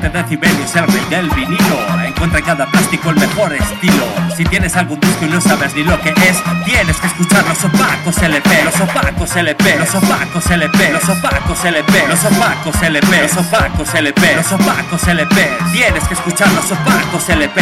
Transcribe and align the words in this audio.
7 0.00 0.16
decibelios, 0.16 0.76
el 0.76 0.86
rey 0.86 1.04
del 1.10 1.30
vinilo. 1.30 1.76
Encuentra 2.06 2.38
en 2.38 2.44
cada 2.44 2.66
plástico 2.66 3.10
el 3.10 3.16
mejor 3.16 3.52
estilo. 3.52 4.04
Si 4.36 4.44
tienes 4.44 4.76
algún 4.76 5.00
disco 5.00 5.24
y 5.24 5.28
no 5.28 5.40
sabes 5.40 5.74
ni 5.74 5.82
lo 5.82 6.00
que 6.00 6.10
es, 6.10 6.40
tienes 6.64 6.96
que 6.98 7.06
escuchar 7.08 7.44
los 7.48 7.64
opacos 7.64 8.18
LP, 8.22 8.64
los 8.64 8.80
opacos 8.80 9.36
LP, 9.36 9.76
los 9.78 9.94
opacos 9.94 10.50
LP, 10.50 10.92
los 10.92 11.08
opacos 11.08 11.64
LP, 11.64 12.06
los 12.08 12.24
opacos 12.24 12.82
LP, 12.84 13.22
los 13.24 13.36
opacos 13.36 13.94
LP, 13.94 14.36
los 14.36 14.52
opacos 14.52 15.08
LP. 15.08 15.48
Tienes 15.72 16.06
que 16.06 16.14
escuchar 16.14 16.52
los 16.52 16.70
opacos 16.70 17.28
LP. 17.28 17.60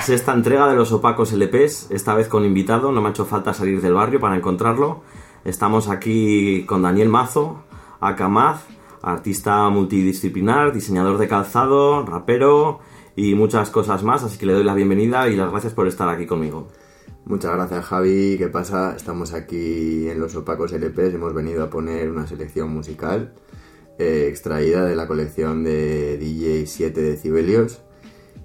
Es 0.00 0.08
esta 0.10 0.32
entrega 0.32 0.68
de 0.68 0.76
los 0.76 0.92
opacos 0.92 1.32
LPs, 1.32 1.90
esta 1.90 2.14
vez 2.14 2.28
con 2.28 2.44
invitado, 2.44 2.92
no 2.92 3.00
me 3.00 3.08
ha 3.08 3.10
hecho 3.10 3.24
falta 3.24 3.54
salir 3.54 3.80
del 3.80 3.94
barrio 3.94 4.20
para 4.20 4.36
encontrarlo. 4.36 5.02
Estamos 5.44 5.88
aquí 5.88 6.64
con 6.66 6.82
Daniel 6.82 7.08
Mazo, 7.08 7.62
Akamaz, 8.00 8.60
artista 9.02 9.68
multidisciplinar, 9.68 10.72
diseñador 10.72 11.18
de 11.18 11.28
calzado, 11.28 12.04
rapero 12.04 12.80
y 13.16 13.34
muchas 13.34 13.70
cosas 13.70 14.02
más, 14.02 14.22
así 14.22 14.38
que 14.38 14.46
le 14.46 14.52
doy 14.52 14.64
la 14.64 14.74
bienvenida 14.74 15.28
y 15.28 15.36
las 15.36 15.50
gracias 15.50 15.74
por 15.74 15.86
estar 15.86 16.08
aquí 16.08 16.26
conmigo. 16.26 16.68
Muchas 17.24 17.52
gracias 17.54 17.84
Javi, 17.84 18.36
¿qué 18.38 18.48
pasa? 18.48 18.94
Estamos 18.96 19.34
aquí 19.34 20.08
en 20.08 20.20
los 20.20 20.34
opacos 20.34 20.72
LPs, 20.72 21.14
hemos 21.14 21.34
venido 21.34 21.64
a 21.64 21.70
poner 21.70 22.10
una 22.10 22.26
selección 22.26 22.70
musical 22.70 23.34
eh, 23.98 24.28
extraída 24.28 24.84
de 24.84 24.94
la 24.94 25.08
colección 25.08 25.64
de 25.64 26.16
DJ 26.18 26.66
7 26.66 27.00
decibelios, 27.02 27.80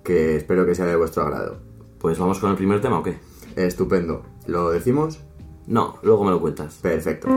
que 0.03 0.35
espero 0.35 0.65
que 0.65 0.73
sea 0.73 0.85
de 0.85 0.95
vuestro 0.95 1.23
agrado. 1.23 1.59
Pues 1.99 2.17
vamos 2.17 2.39
con 2.39 2.49
el 2.49 2.57
primer 2.57 2.81
tema 2.81 2.99
o 2.99 3.03
qué? 3.03 3.19
Estupendo, 3.55 4.23
¿lo 4.47 4.71
decimos? 4.71 5.19
No, 5.67 5.99
luego 6.01 6.23
me 6.23 6.31
lo 6.31 6.41
cuentas. 6.41 6.79
Perfecto. 6.81 7.29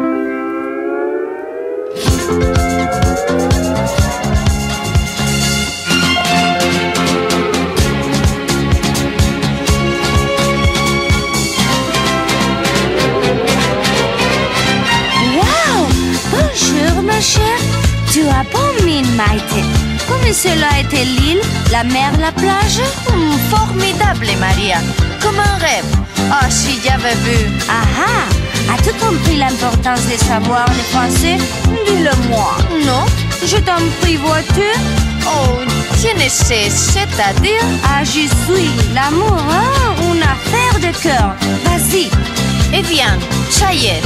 Maïté 19.16 19.64
Comme 20.06 20.32
cela 20.32 20.78
été 20.80 21.04
l'île, 21.04 21.40
la 21.72 21.84
mer, 21.84 22.12
la 22.20 22.32
plage? 22.32 22.80
Hmm, 23.08 23.38
formidable, 23.50 24.28
Maria. 24.38 24.78
Comme 25.22 25.38
un 25.38 25.58
rêve. 25.58 25.90
Oh, 26.30 26.46
si 26.50 26.78
j'avais 26.84 27.14
vu. 27.24 27.50
Ah 27.68 27.86
ah 27.98 28.74
As-tu 28.74 28.92
compris 28.94 29.36
l'importance 29.36 30.04
de 30.06 30.16
savoir 30.18 30.66
le 30.68 30.82
français? 30.92 31.38
Dis-le-moi 31.86 32.58
Non 32.84 33.06
Je 33.44 33.56
t'en 33.56 33.80
prie, 34.00 34.16
vois-tu? 34.16 34.68
Oh, 35.26 35.60
je 36.02 36.08
ne 36.22 36.28
c'est-à-dire. 36.28 37.64
Ah, 37.84 38.04
je 38.04 38.28
suis 38.44 38.70
l'amour, 38.94 39.38
hein 39.50 39.94
Une 40.12 40.22
affaire 40.22 40.78
de 40.80 40.96
cœur 41.02 41.34
Vas-y 41.64 42.10
Eh 42.74 42.82
bien, 42.82 43.18
ça 43.50 43.72
y 43.72 43.86
est. 43.86 44.02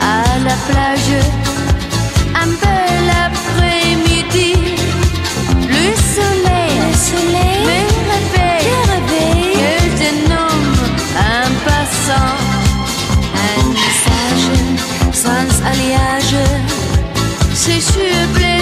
À 0.00 0.38
la 0.44 0.54
plage, 0.68 1.55
un 2.46 2.54
peu 2.62 2.86
l'après-midi, 3.10 4.54
le 5.68 5.86
soleil, 6.14 6.74
le 6.84 6.92
soleil 7.08 7.60
me 7.68 7.80
réveille. 8.12 9.54
Que 9.58 9.70
je 9.98 10.10
nomme 10.30 10.76
un 11.18 11.48
passant, 11.66 12.36
un 13.46 13.62
message 13.78 14.46
sans 15.12 15.50
alliage, 15.70 16.36
c'est 17.54 17.80
super 17.80 18.55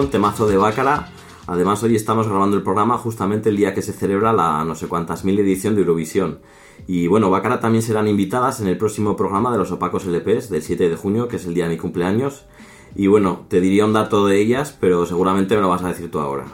temazo 0.00 0.46
de 0.48 0.56
Bácara. 0.56 1.10
Además, 1.46 1.82
hoy 1.82 1.94
estamos 1.94 2.26
grabando 2.26 2.56
el 2.56 2.62
programa 2.62 2.96
justamente 2.96 3.50
el 3.50 3.58
día 3.58 3.74
que 3.74 3.82
se 3.82 3.92
celebra 3.92 4.32
la 4.32 4.64
no 4.64 4.74
sé 4.74 4.86
cuántas 4.86 5.24
mil 5.24 5.38
edición 5.38 5.74
de 5.74 5.82
Eurovisión. 5.82 6.40
Y 6.86 7.08
bueno, 7.08 7.30
Bácara 7.30 7.60
también 7.60 7.82
serán 7.82 8.08
invitadas 8.08 8.60
en 8.60 8.68
el 8.68 8.78
próximo 8.78 9.16
programa 9.16 9.52
de 9.52 9.58
los 9.58 9.70
opacos 9.70 10.06
LPs 10.06 10.48
del 10.48 10.62
7 10.62 10.88
de 10.88 10.96
junio, 10.96 11.28
que 11.28 11.36
es 11.36 11.44
el 11.44 11.52
día 11.52 11.64
de 11.64 11.74
mi 11.74 11.76
cumpleaños. 11.76 12.46
Y 12.94 13.06
bueno, 13.06 13.44
te 13.48 13.60
diría 13.60 13.84
un 13.84 13.92
dato 13.92 14.26
de 14.26 14.40
ellas, 14.40 14.74
pero 14.80 15.04
seguramente 15.04 15.54
me 15.56 15.60
lo 15.60 15.68
vas 15.68 15.84
a 15.84 15.88
decir 15.88 16.10
tú 16.10 16.20
ahora. 16.20 16.46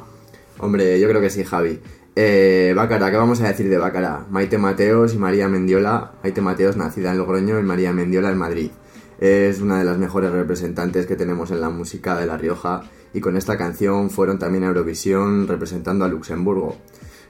Hombre, 0.58 0.99
yo 0.99 1.08
creo 1.08 1.20
que 1.20 1.31
sí, 1.31 1.44
Javi. 1.44 1.79
Eh, 2.17 2.73
Bácara, 2.75 3.12
¿qué 3.12 3.17
vamos 3.17 3.40
a 3.40 3.46
decir 3.46 3.69
de 3.69 3.79
Bácara? 3.79 4.26
Maite 4.31 4.58
Mateos 4.58 5.14
y 5.14 5.19
María 5.19 5.49
Mendiola. 5.49 6.14
Maite 6.25 6.40
Mateos, 6.40 6.76
nacida 6.76 7.12
en 7.12 7.19
Logroño, 7.19 7.61
y 7.61 7.62
María 7.62 7.93
Mendiola 7.93 8.31
en 8.31 8.38
Madrid. 8.38 8.70
Es 9.18 9.60
una 9.60 9.78
de 9.78 9.84
las 9.84 9.98
mejores 9.98 10.30
representantes 10.30 11.06
que 11.06 11.16
tenemos 11.16 11.50
en 11.50 11.60
la 11.60 11.70
música 11.70 12.16
de 12.16 12.26
La 12.26 12.36
Rioja 12.36 12.82
y 13.12 13.20
con 13.20 13.36
esta 13.36 13.58
canción 13.58 14.10
fueron 14.10 14.38
también 14.38 14.62
a 14.64 14.68
Eurovisión 14.68 15.48
representando 15.48 16.04
a 16.04 16.08
Luxemburgo. 16.08 16.76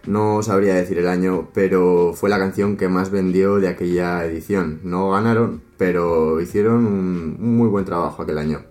No 0.06 0.43
sabría 0.43 0.75
decir 0.75 0.99
el 0.99 1.08
año, 1.08 1.49
pero 1.55 2.12
fue 2.14 2.31
la 2.31 2.38
canción 2.38 2.76
que 2.76 2.88
más 2.88 3.11
vendió 3.11 3.56
de 3.56 3.69
aquella 3.69 4.25
edición. 4.25 4.81
No 4.82 5.11
ganaron, 5.11 5.62
pero 5.76 6.40
hicieron 6.40 6.87
un, 6.87 7.56
muy 7.56 7.69
buen 7.69 7.85
trabajo 7.85 8.23
aquel 8.23 8.38
año. 8.38 8.62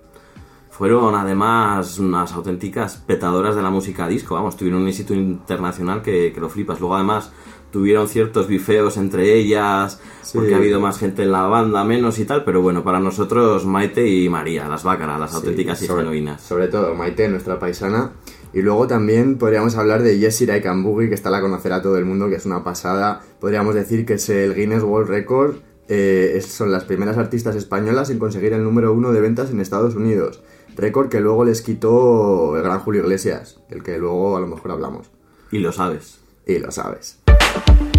Fueron 0.70 1.16
además 1.16 1.98
unas 1.98 2.34
auténticas 2.34 2.98
petadoras 2.98 3.56
de 3.56 3.64
la 3.64 3.72
música 3.72 4.08
disco, 4.08 4.36
vamos, 4.36 4.58
tuvieron 4.58 4.84
un 4.84 4.88
éxito 4.88 5.16
internacional 5.16 6.04
que, 6.04 6.32
que 6.32 6.40
lo 6.40 6.50
flipas. 6.50 6.80
Luego 6.80 6.96
además 6.96 7.32
tuvieron 7.72 8.08
ciertos 8.08 8.48
bifeos 8.48 8.98
entre 8.98 9.36
ellas, 9.36 10.00
porque 10.34 10.54
ha 10.54 10.58
habido 10.58 10.80
más 10.80 10.98
gente 11.00 11.24
en 11.24 11.32
la 11.32 11.44
banda, 11.44 11.84
menos 11.84 12.20
y 12.20 12.26
tal, 12.26 12.44
pero 12.44 12.62
bueno, 12.62 12.84
para 12.84 13.00
nosotros 13.00 13.66
Maite 13.66 14.08
y 14.08 14.30
María, 14.30 14.68
las 14.68 14.84
bácaras, 14.84 15.20
las 15.20 15.34
auténticas 15.34 15.82
y 15.82 15.88
sobre, 15.88 16.04
genuinas. 16.04 16.42
Sobre 16.42 16.68
todo 16.68 16.96
Maite, 16.96 17.28
nuestra 17.30 17.60
paisana. 17.60 18.12
Y 18.54 18.62
luego 18.62 18.88
también 18.88 19.38
podríamos 19.38 19.76
hablar 19.76 20.02
de 20.02 20.18
Jessie 20.18 20.48
Raikambugi, 20.48 21.10
que 21.10 21.16
está 21.16 21.30
la 21.30 21.42
conocerá 21.42 21.82
todo 21.82 21.98
el 21.98 22.06
mundo, 22.06 22.30
que 22.30 22.36
es 22.36 22.46
una 22.46 22.64
pasada. 22.64 23.22
Podríamos 23.40 23.76
decir 23.76 24.06
que 24.06 24.14
es 24.14 24.30
el 24.30 24.56
Guinness 24.56 24.84
World 24.84 25.10
Record. 25.10 25.56
Eh, 25.90 26.42
son 26.46 26.72
las 26.72 26.84
primeras 26.84 27.18
artistas 27.18 27.56
españolas 27.56 28.10
en 28.10 28.20
conseguir 28.20 28.54
el 28.54 28.64
número 28.64 28.94
uno 28.94 29.12
de 29.12 29.22
ventas 29.22 29.52
en 29.52 29.60
Estados 29.60 29.96
Unidos. 29.96 30.42
Récord 30.76 31.10
que 31.10 31.20
luego 31.20 31.46
les 31.46 31.62
quitó 31.62 32.56
el 32.56 32.64
gran 32.64 32.80
Julio 32.80 33.02
Iglesias, 33.02 33.60
del 33.70 33.84
que 33.84 33.98
luego 33.98 34.38
a 34.38 34.40
lo 34.40 34.48
mejor 34.48 34.72
hablamos. 34.72 35.12
Y 35.52 35.60
lo 35.60 35.72
sabes. 35.72 36.20
Y 36.46 36.60
lo 36.60 36.72
sabes. 36.72 37.27
Pues 37.66 37.97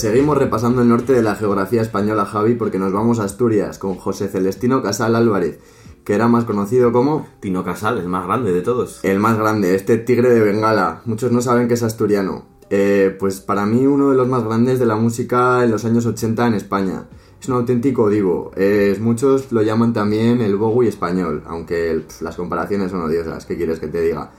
seguimos 0.00 0.36
repasando 0.38 0.82
el 0.82 0.88
norte 0.88 1.12
de 1.12 1.22
la 1.22 1.36
geografía 1.36 1.82
española, 1.82 2.24
Javi, 2.26 2.54
porque 2.54 2.78
nos 2.78 2.92
vamos 2.92 3.18
a 3.20 3.24
Asturias 3.24 3.78
con 3.78 3.96
José 3.96 4.28
Celestino 4.28 4.82
Casal 4.82 5.14
Álvarez, 5.16 5.58
que 6.04 6.14
era 6.14 6.28
más 6.28 6.44
conocido 6.44 6.92
como 6.92 7.26
Tino 7.40 7.62
Casal, 7.64 7.98
el 7.98 8.08
más 8.08 8.26
grande 8.26 8.52
de 8.52 8.62
todos. 8.62 9.00
el 9.04 9.18
más 9.18 9.38
grande, 9.38 9.74
este 9.74 9.98
tigre 9.98 10.30
de 10.30 10.40
Bengala. 10.40 11.02
Muchos 11.04 11.30
no 11.32 11.40
saben 11.40 11.68
que 11.68 11.74
es 11.74 11.82
asturiano. 11.82 12.46
Eh, 12.70 13.16
pues 13.18 13.40
para 13.40 13.66
mí 13.66 13.84
uno 13.86 14.10
de 14.10 14.16
los 14.16 14.28
más 14.28 14.44
grandes 14.44 14.78
de 14.78 14.86
la 14.86 14.94
música 14.96 15.64
en 15.64 15.72
los 15.72 15.84
años 15.84 16.06
80 16.06 16.46
en 16.46 16.54
España. 16.54 17.04
Es 17.40 17.48
un 17.48 17.56
auténtico 17.56 18.08
divo. 18.08 18.52
Es- 18.54 19.00
muchos 19.00 19.50
lo 19.50 19.62
llaman 19.62 19.92
también 19.92 20.40
el 20.40 20.56
Bowie 20.56 20.88
español, 20.88 21.42
aunque 21.46 21.90
el- 21.90 22.06
las 22.20 22.36
comparaciones 22.36 22.90
son 22.92 23.02
odiosas. 23.02 23.44
¿Qué 23.44 23.56
quieres 23.56 23.80
que 23.80 23.88
te 23.88 24.00
diga? 24.00 24.30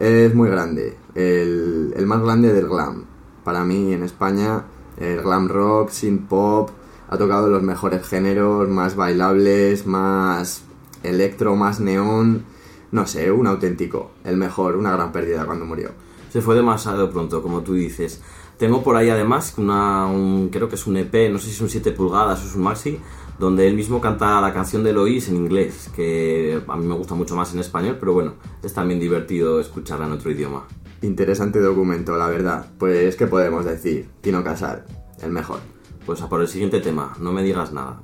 Es 0.00 0.34
muy 0.34 0.48
grande, 0.50 0.96
el, 1.14 1.94
el 1.96 2.06
más 2.06 2.20
grande 2.22 2.52
del 2.52 2.66
glam. 2.68 3.04
Para 3.44 3.64
mí 3.64 3.92
en 3.92 4.02
España, 4.02 4.64
el 4.98 5.22
glam 5.22 5.48
rock, 5.48 5.90
synth 5.90 6.28
pop, 6.28 6.70
ha 7.08 7.16
tocado 7.16 7.48
los 7.48 7.62
mejores 7.62 8.06
géneros, 8.06 8.68
más 8.68 8.96
bailables, 8.96 9.86
más 9.86 10.64
electro, 11.02 11.56
más 11.56 11.80
neón. 11.80 12.44
No 12.92 13.06
sé, 13.06 13.30
un 13.30 13.46
auténtico, 13.46 14.12
el 14.24 14.36
mejor, 14.36 14.76
una 14.76 14.92
gran 14.92 15.12
pérdida 15.12 15.44
cuando 15.44 15.66
murió. 15.66 15.90
Se 16.30 16.40
fue 16.40 16.54
demasiado 16.54 17.10
pronto, 17.10 17.42
como 17.42 17.62
tú 17.62 17.74
dices. 17.74 18.22
Tengo 18.58 18.82
por 18.82 18.96
ahí 18.96 19.10
además 19.10 19.54
una, 19.58 20.06
un, 20.06 20.48
creo 20.48 20.68
que 20.68 20.76
es 20.76 20.86
un 20.86 20.96
EP, 20.96 21.30
no 21.30 21.38
sé 21.38 21.48
si 21.48 21.54
son 21.54 21.68
7 21.68 21.92
pulgadas 21.92 22.42
o 22.42 22.46
es 22.46 22.54
un 22.54 22.62
maxi, 22.62 22.98
donde 23.38 23.66
él 23.68 23.74
mismo 23.74 24.00
canta 24.00 24.40
la 24.40 24.52
canción 24.52 24.82
de 24.82 24.94
Lois 24.94 25.28
en 25.28 25.36
inglés, 25.36 25.90
que 25.94 26.62
a 26.66 26.76
mí 26.76 26.86
me 26.86 26.94
gusta 26.94 27.14
mucho 27.14 27.36
más 27.36 27.52
en 27.52 27.60
español, 27.60 27.98
pero 28.00 28.14
bueno, 28.14 28.34
es 28.62 28.72
también 28.72 28.98
divertido 28.98 29.60
escucharla 29.60 30.06
en 30.06 30.12
otro 30.12 30.30
idioma. 30.30 30.64
Interesante 31.02 31.60
documento, 31.60 32.16
la 32.16 32.28
verdad. 32.28 32.66
Pues, 32.78 33.16
¿qué 33.16 33.26
podemos 33.26 33.64
decir? 33.64 34.08
Tino 34.22 34.42
Casal, 34.42 34.84
el 35.22 35.30
mejor. 35.30 35.60
Pues 36.06 36.22
a 36.22 36.28
por 36.28 36.40
el 36.40 36.48
siguiente 36.48 36.80
tema, 36.80 37.14
no 37.20 37.32
me 37.32 37.42
digas 37.42 37.72
nada. 37.72 38.00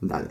Dale. 0.00 0.28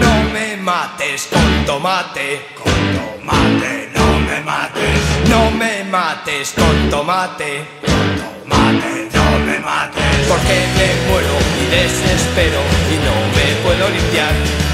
No 0.00 0.30
me 0.32 0.56
mates 0.56 1.28
con 1.32 1.64
tomate, 1.64 2.40
con 2.56 2.72
tomate, 2.72 3.90
no 3.94 4.18
me 4.20 4.40
mates. 4.42 5.28
No 5.30 5.50
me 5.52 5.84
mates 5.84 6.54
con 6.54 6.90
tomate, 6.90 7.66
con 7.86 8.44
tomate, 8.44 9.08
no 9.14 9.46
me 9.46 9.58
mates. 9.60 10.26
Porque 10.28 10.66
me 10.76 11.10
muero 11.10 11.36
y 11.62 11.70
desespero 11.70 12.60
y 12.90 12.96
no 13.04 13.14
me 13.36 13.62
puedo 13.62 13.88
limpiar. 13.90 14.65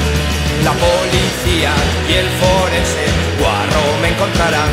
La 0.64 0.73
policía 0.75 1.73
y 2.09 2.12
el 2.12 2.28
forense 2.38 3.04
guarro 3.40 3.99
me 4.00 4.09
encontrarán. 4.11 4.71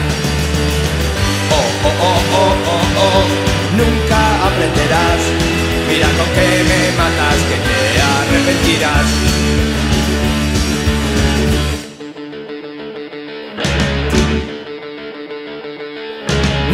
Oh, 1.52 1.88
oh, 1.88 1.94
oh, 2.02 2.22
oh, 2.38 2.56
oh, 2.74 2.88
oh, 3.06 3.26
nunca 3.76 4.46
aprenderás. 4.46 5.22
Mira 5.90 6.08
con 6.18 6.30
que 6.36 6.64
me 6.70 6.82
matas, 6.96 7.40
que 7.50 7.58
te 7.66 7.80
arrepentirás. 8.14 9.08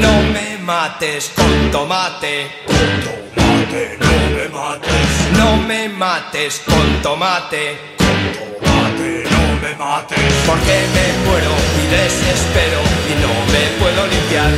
No 0.01 0.13
me 0.33 0.57
mates 0.57 1.31
con 1.33 1.71
tomate. 1.71 2.51
Con 2.67 2.75
tomate, 3.05 3.97
no 3.97 4.11
me 4.35 4.49
mates. 4.49 5.07
No 5.37 5.55
me 5.55 5.87
mates 5.87 6.61
con 6.65 7.01
tomate. 7.01 7.94
Porque 9.77 10.77
me 10.95 11.05
muero 11.27 11.51
y 11.51 11.87
desespero 11.91 12.79
y 13.11 13.13
no 13.19 13.27
me 13.51 13.63
puedo 13.77 14.07
limpiar. 14.07 14.51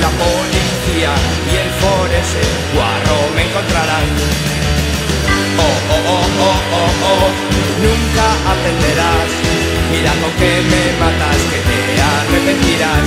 La 0.00 0.10
policía 0.10 1.14
y 1.46 1.56
el 1.56 1.70
forense 1.78 2.42
guarro 2.74 3.18
me 3.36 3.42
encontrarán. 3.44 4.06
Oh, 5.58 5.62
oh, 5.62 6.02
oh, 6.10 6.26
oh, 6.42 6.60
oh, 6.74 6.92
oh, 7.06 7.28
nunca 7.82 8.26
aprenderás. 8.50 9.30
Mira 9.92 10.12
con 10.20 10.32
que 10.32 10.52
me 10.70 10.82
matas, 10.98 11.40
que 11.50 11.58
te 11.68 11.78
arrepentirás. 12.02 13.06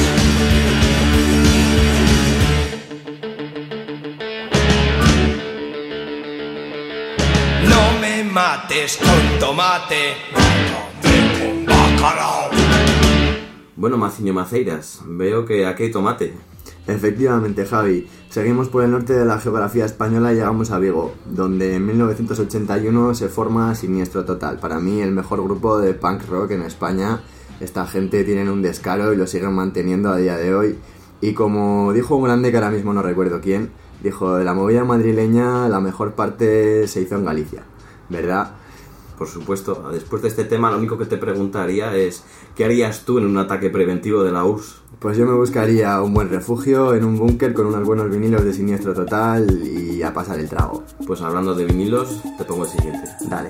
No 7.68 7.82
me 8.00 8.24
mates 8.24 8.98
con 8.98 9.40
tomate. 9.40 10.59
Bueno, 13.76 13.98
Maciño 13.98 14.34
Maceiras, 14.34 15.02
veo 15.06 15.46
que 15.46 15.66
aquí 15.66 15.84
hay 15.84 15.92
tomate. 15.92 16.34
Efectivamente, 16.86 17.66
Javi. 17.66 18.08
Seguimos 18.30 18.68
por 18.68 18.84
el 18.84 18.92
norte 18.92 19.14
de 19.14 19.24
la 19.24 19.40
geografía 19.40 19.86
española 19.86 20.34
y 20.34 20.36
llegamos 20.36 20.72
a 20.72 20.80
Vigo, 20.80 21.14
donde 21.26 21.76
en 21.76 21.86
1981 21.86 23.16
se 23.16 23.30
forma 23.30 23.74
Siniestro 23.76 24.26
Total. 24.26 24.60
Para 24.60 24.80
mí, 24.80 25.00
el 25.00 25.12
mejor 25.12 25.42
grupo 25.42 25.80
de 25.80 25.94
punk 25.94 26.28
rock 26.28 26.52
en 26.52 26.64
España. 26.64 27.22
Esta 27.62 27.86
gente 27.88 28.24
tienen 28.26 28.50
un 28.50 28.62
descaro 28.62 29.14
y 29.14 29.16
lo 29.16 29.28
siguen 29.28 29.54
manteniendo 29.54 30.10
a 30.10 30.18
día 30.18 30.36
de 30.36 30.54
hoy. 30.54 30.78
Y 31.22 31.34
como 31.34 31.94
dijo 31.94 32.18
un 32.18 32.26
grande 32.26 32.52
que 32.52 32.58
ahora 32.58 32.72
mismo 32.72 32.94
no 32.94 33.02
recuerdo 33.02 33.40
quién, 33.40 33.72
dijo, 34.04 34.36
de 34.36 34.44
la 34.44 34.54
movida 34.54 34.84
madrileña 34.84 35.70
la 35.70 35.80
mejor 35.80 36.16
parte 36.16 36.88
se 36.88 37.02
hizo 37.02 37.16
en 37.16 37.24
Galicia, 37.24 37.64
¿verdad? 38.10 38.56
Por 39.20 39.28
supuesto, 39.28 39.90
después 39.92 40.22
de 40.22 40.30
este 40.30 40.46
tema 40.46 40.72
lo 40.72 40.78
único 40.78 40.98
que 40.98 41.06
te 41.06 41.18
preguntaría 41.18 41.94
es 41.94 42.24
¿qué 42.56 42.64
harías 42.64 43.04
tú 43.04 43.18
en 43.18 43.26
un 43.26 43.38
ataque 43.38 43.70
preventivo 43.70 44.24
de 44.24 44.32
la 44.32 44.46
URSS? 44.46 44.82
Pues 45.00 45.18
yo 45.18 45.26
me 45.26 45.34
buscaría 45.34 46.02
un 46.02 46.14
buen 46.14 46.30
refugio 46.30 46.94
en 46.94 47.04
un 47.04 47.18
búnker 47.18 47.54
con 47.54 47.66
unos 47.66 47.86
buenos 47.86 48.10
vinilos 48.10 48.46
de 48.46 48.54
Siniestro 48.54 48.94
Total 48.94 49.46
y 49.62 50.02
a 50.04 50.14
pasar 50.14 50.40
el 50.40 50.48
trago. 50.48 50.86
Pues 51.06 51.22
hablando 51.22 51.54
de 51.54 51.66
vinilos, 51.66 52.22
te 52.38 52.46
pongo 52.46 52.64
el 52.64 52.70
siguiente. 52.70 53.10
Dale. 53.30 53.50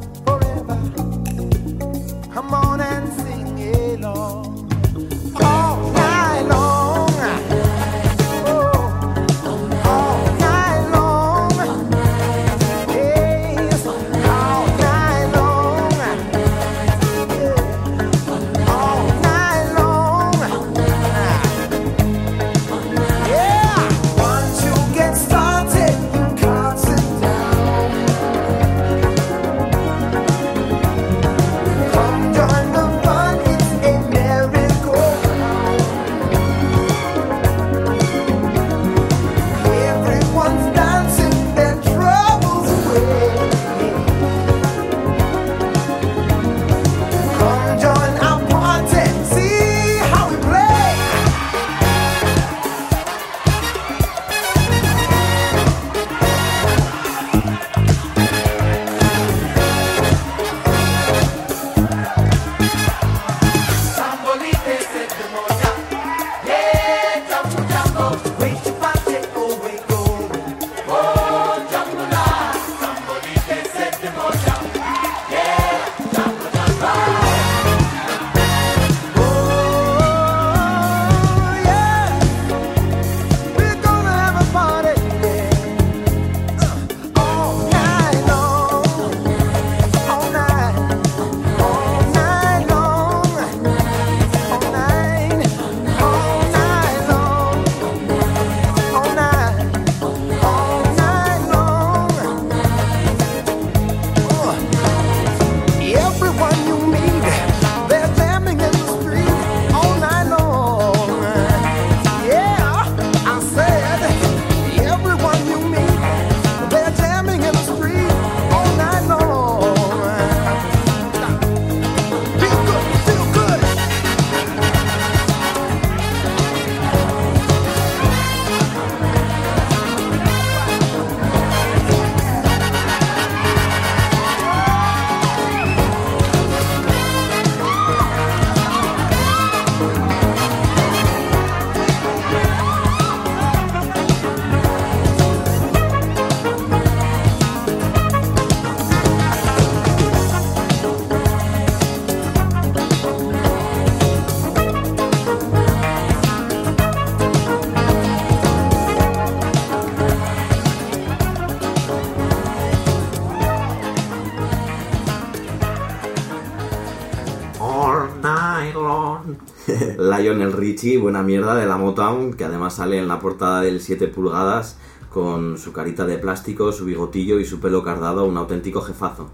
Richie, 170.81 170.97
buena 170.97 171.21
mierda 171.21 171.53
de 171.53 171.67
la 171.67 171.77
Motown, 171.77 172.33
que 172.33 172.43
además 172.43 172.77
sale 172.77 172.97
en 172.97 173.07
la 173.07 173.19
portada 173.19 173.61
del 173.61 173.81
7 173.81 174.07
pulgadas 174.07 174.79
con 175.11 175.59
su 175.59 175.73
carita 175.73 176.07
de 176.07 176.17
plástico, 176.17 176.71
su 176.71 176.85
bigotillo 176.85 177.39
y 177.39 177.45
su 177.45 177.59
pelo 177.59 177.83
cardado, 177.83 178.25
un 178.25 178.35
auténtico 178.35 178.81
jefazo. 178.81 179.29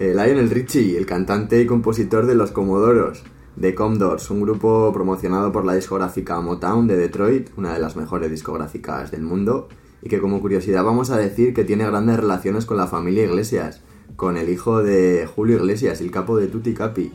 Eh, 0.00 0.12
Lionel 0.12 0.50
Richie, 0.50 0.98
el 0.98 1.06
cantante 1.06 1.60
y 1.60 1.66
compositor 1.66 2.26
de 2.26 2.34
Los 2.34 2.50
Comodoros, 2.50 3.22
de 3.54 3.76
Commodores, 3.76 4.28
un 4.30 4.42
grupo 4.42 4.90
promocionado 4.92 5.52
por 5.52 5.64
la 5.64 5.74
discográfica 5.74 6.40
Motown 6.40 6.88
de 6.88 6.96
Detroit, 6.96 7.50
una 7.56 7.72
de 7.72 7.78
las 7.78 7.94
mejores 7.94 8.28
discográficas 8.28 9.12
del 9.12 9.22
mundo, 9.22 9.68
y 10.02 10.08
que 10.08 10.18
como 10.18 10.40
curiosidad 10.40 10.82
vamos 10.82 11.10
a 11.10 11.16
decir 11.16 11.54
que 11.54 11.62
tiene 11.62 11.86
grandes 11.86 12.16
relaciones 12.16 12.66
con 12.66 12.76
la 12.76 12.88
familia 12.88 13.24
Iglesias, 13.24 13.82
con 14.16 14.36
el 14.36 14.48
hijo 14.48 14.82
de 14.82 15.28
Julio 15.32 15.58
Iglesias, 15.58 16.00
el 16.00 16.10
capo 16.10 16.36
de 16.36 16.48
Tutti 16.48 16.74
Capi. 16.74 17.12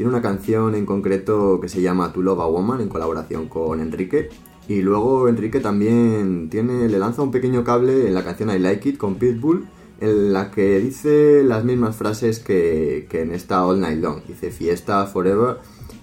Tiene 0.00 0.12
una 0.14 0.22
canción 0.22 0.74
en 0.74 0.86
concreto 0.86 1.60
que 1.60 1.68
se 1.68 1.82
llama 1.82 2.10
Tu 2.10 2.22
Love 2.22 2.40
a 2.40 2.46
Woman 2.46 2.80
en 2.80 2.88
colaboración 2.88 3.50
con 3.50 3.82
Enrique. 3.82 4.30
Y 4.66 4.80
luego 4.80 5.28
Enrique 5.28 5.60
también 5.60 6.48
tiene, 6.48 6.88
le 6.88 6.98
lanza 6.98 7.20
un 7.20 7.30
pequeño 7.30 7.64
cable 7.64 8.08
en 8.08 8.14
la 8.14 8.24
canción 8.24 8.48
I 8.48 8.58
Like 8.58 8.88
It 8.88 8.96
con 8.96 9.16
Pitbull, 9.16 9.68
en 10.00 10.32
la 10.32 10.50
que 10.50 10.78
dice 10.80 11.42
las 11.44 11.64
mismas 11.64 11.96
frases 11.96 12.38
que, 12.38 13.08
que 13.10 13.20
en 13.20 13.32
esta 13.32 13.66
All 13.66 13.78
Night 13.78 14.00
Long. 14.00 14.22
Dice 14.26 14.50
fiesta, 14.50 15.04
forever, 15.04 15.58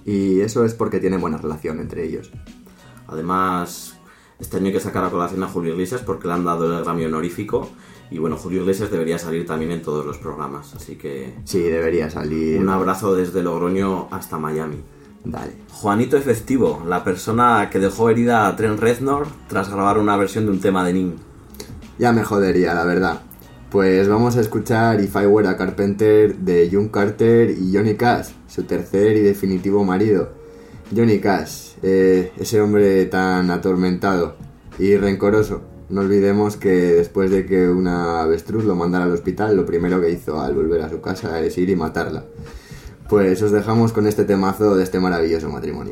y 0.05 0.41
eso 0.41 0.63
es 0.63 0.75
porque 0.75 0.99
tiene 0.99 1.17
buena 1.17 1.37
relación 1.37 1.79
entre 1.79 2.05
ellos. 2.05 2.29
Además, 3.07 3.97
este 4.39 4.57
año 4.57 4.67
hay 4.67 4.73
que 4.73 4.79
sacar 4.79 5.03
a 5.03 5.09
colación 5.09 5.43
a 5.43 5.47
Julio 5.47 5.73
Iglesias 5.73 6.01
porque 6.05 6.27
le 6.27 6.33
han 6.33 6.45
dado 6.45 6.77
el 6.77 6.83
Grammy 6.83 7.05
honorífico. 7.05 7.69
Y 8.09 8.19
bueno, 8.19 8.37
Julio 8.37 8.61
Iglesias 8.61 8.89
debería 8.91 9.17
salir 9.19 9.45
también 9.45 9.71
en 9.71 9.81
todos 9.81 10.05
los 10.05 10.17
programas. 10.17 10.73
Así 10.75 10.95
que 10.95 11.33
Sí, 11.43 11.59
debería 11.61 12.09
salir. 12.09 12.59
un 12.59 12.69
abrazo 12.69 13.15
desde 13.15 13.43
Logroño 13.43 14.07
hasta 14.11 14.37
Miami. 14.37 14.77
Dale. 15.25 15.53
Juanito 15.73 16.15
Efectivo, 16.15 16.83
la 16.87 17.03
persona 17.03 17.69
que 17.69 17.79
dejó 17.79 18.09
herida 18.09 18.47
a 18.47 18.55
Trent 18.55 18.79
Reznor 18.79 19.27
tras 19.49 19.69
grabar 19.69 19.97
una 19.97 20.15
versión 20.15 20.45
de 20.45 20.51
un 20.51 20.61
tema 20.61 20.85
de 20.85 20.93
Ning. 20.93 21.13
Ya 21.99 22.13
me 22.13 22.23
jodería, 22.23 22.73
la 22.73 22.85
verdad. 22.85 23.21
Pues 23.69 24.07
vamos 24.07 24.37
a 24.37 24.41
escuchar 24.41 25.01
If 25.01 25.15
I 25.15 25.25
Were 25.25 25.49
a 25.49 25.57
Carpenter 25.57 26.33
de 26.37 26.69
June 26.71 26.89
Carter 26.89 27.49
y 27.49 27.75
Johnny 27.75 27.95
Cash, 27.95 28.29
su 28.47 28.63
tercer 28.63 29.17
y 29.17 29.21
definitivo 29.21 29.83
marido. 29.83 30.29
Johnny 30.95 31.19
Cash, 31.19 31.75
eh, 31.83 32.31
ese 32.37 32.61
hombre 32.61 33.05
tan 33.05 33.51
atormentado 33.51 34.35
y 34.79 34.95
rencoroso. 34.95 35.61
No 35.89 36.01
olvidemos 36.01 36.57
que 36.57 36.69
después 36.69 37.31
de 37.31 37.45
que 37.45 37.69
una 37.69 38.21
avestruz 38.21 38.65
lo 38.65 38.75
mandara 38.75 39.05
al 39.05 39.11
hospital, 39.11 39.55
lo 39.55 39.65
primero 39.65 40.01
que 40.01 40.11
hizo 40.11 40.39
al 40.39 40.53
volver 40.53 40.81
a 40.81 40.89
su 40.89 41.01
casa 41.01 41.39
es 41.41 41.57
ir 41.57 41.69
y 41.69 41.75
matarla. 41.75 42.25
Pues 43.09 43.41
os 43.41 43.51
dejamos 43.51 43.93
con 43.93 44.05
este 44.05 44.25
temazo 44.25 44.75
de 44.75 44.83
este 44.83 44.99
maravilloso 44.99 45.49
matrimonio. 45.49 45.91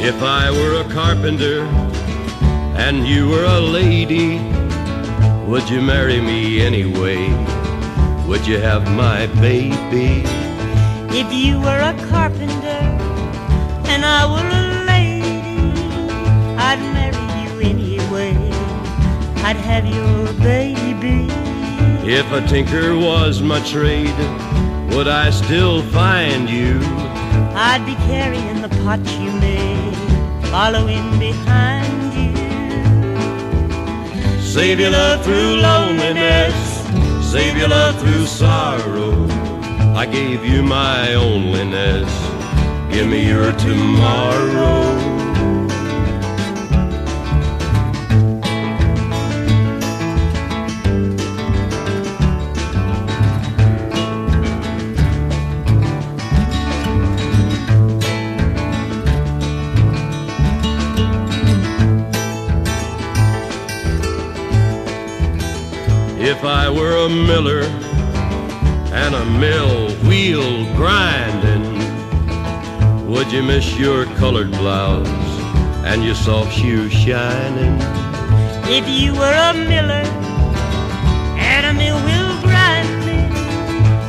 If 0.00 0.20
I 0.22 0.50
were 0.50 0.80
a 0.80 0.88
carpenter 0.92 1.62
and 2.76 3.06
you 3.06 3.28
were 3.28 3.44
a 3.44 3.60
lady, 3.60 4.38
would 5.50 5.68
you 5.68 5.82
marry 5.82 6.20
me 6.20 6.60
anyway? 6.60 7.28
Would 8.28 8.46
you 8.46 8.58
have 8.58 8.88
my 8.92 9.26
baby? 9.40 10.22
If 11.10 11.32
you 11.32 11.58
were 11.58 11.80
a 11.92 11.96
carpenter 12.08 12.82
and 13.90 14.04
I 14.04 14.20
were 14.32 14.50
a 14.62 14.84
lady, 14.86 15.72
I'd 16.56 16.78
marry 16.94 17.26
you 17.42 17.50
anyway. 17.68 18.36
I'd 19.42 19.56
have 19.56 19.86
your 19.86 20.32
baby. 20.34 21.26
If 22.08 22.30
a 22.30 22.46
tinker 22.46 22.94
was 22.94 23.42
my 23.42 23.58
trade, 23.66 24.18
would 24.94 25.08
I 25.08 25.30
still 25.30 25.82
find 25.90 26.48
you? 26.48 26.78
I'd 27.56 27.84
be 27.84 27.96
carrying 28.06 28.62
the 28.62 28.68
pot 28.84 29.00
you 29.18 29.32
made, 29.32 29.96
following 30.46 31.18
behind. 31.18 31.89
Save 34.50 34.80
your 34.80 34.90
love 34.90 35.22
through 35.22 35.60
loneliness, 35.60 36.56
save 37.24 37.56
your 37.56 37.68
love 37.68 37.96
through 38.00 38.26
sorrow. 38.26 39.24
I 39.94 40.06
gave 40.06 40.44
you 40.44 40.64
my 40.64 41.06
onlyness, 41.14 42.10
give 42.90 43.06
me 43.06 43.28
your 43.28 43.52
tomorrow. 43.52 45.09
Miller 67.10 67.62
and 68.92 69.14
a 69.14 69.24
mill 69.38 69.90
wheel 70.06 70.64
grinding, 70.76 71.64
would 73.06 73.30
you 73.32 73.42
miss 73.42 73.78
your 73.78 74.04
colored 74.16 74.50
blouse 74.50 75.08
and 75.84 76.04
your 76.04 76.14
soft 76.14 76.52
shoes 76.52 76.92
shining? 76.92 77.76
If 78.72 78.88
you 78.88 79.14
were 79.14 79.34
a 79.50 79.52
miller 79.52 80.04
and 81.38 81.66
a 81.66 81.72
mill 81.72 81.98
wheel 82.06 82.40
grinding, 82.42 83.32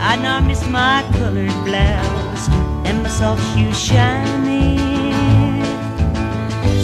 I'd 0.02 0.22
not 0.22 0.44
miss 0.46 0.68
my 0.68 1.04
colored 1.14 1.54
blouse 1.66 2.50
and 2.86 3.04
my 3.04 3.10
soft 3.10 3.44
shoes 3.56 3.80
shining. 3.80 4.80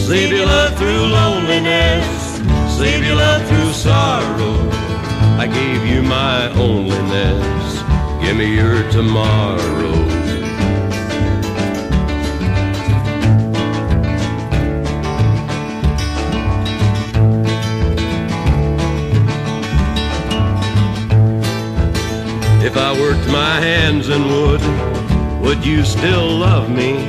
Save 0.08 0.32
your 0.32 0.46
love 0.46 0.78
through 0.78 1.06
loneliness, 1.08 2.78
save 2.78 3.04
your 3.06 3.16
love 3.16 3.48
through 3.48 3.74
sorrow. 3.74 4.77
I 5.40 5.46
gave 5.46 5.86
you 5.86 6.02
my 6.02 6.50
onlyness, 6.56 8.22
give 8.24 8.36
me 8.36 8.56
your 8.56 8.90
tomorrow. 8.90 9.94
If 22.66 22.76
I 22.76 23.00
worked 23.00 23.28
my 23.28 23.60
hands 23.60 24.10
in 24.10 24.26
wood, 24.26 24.62
would 25.44 25.64
you 25.64 25.86
still 25.86 26.28
love 26.30 26.68
me? 26.72 27.08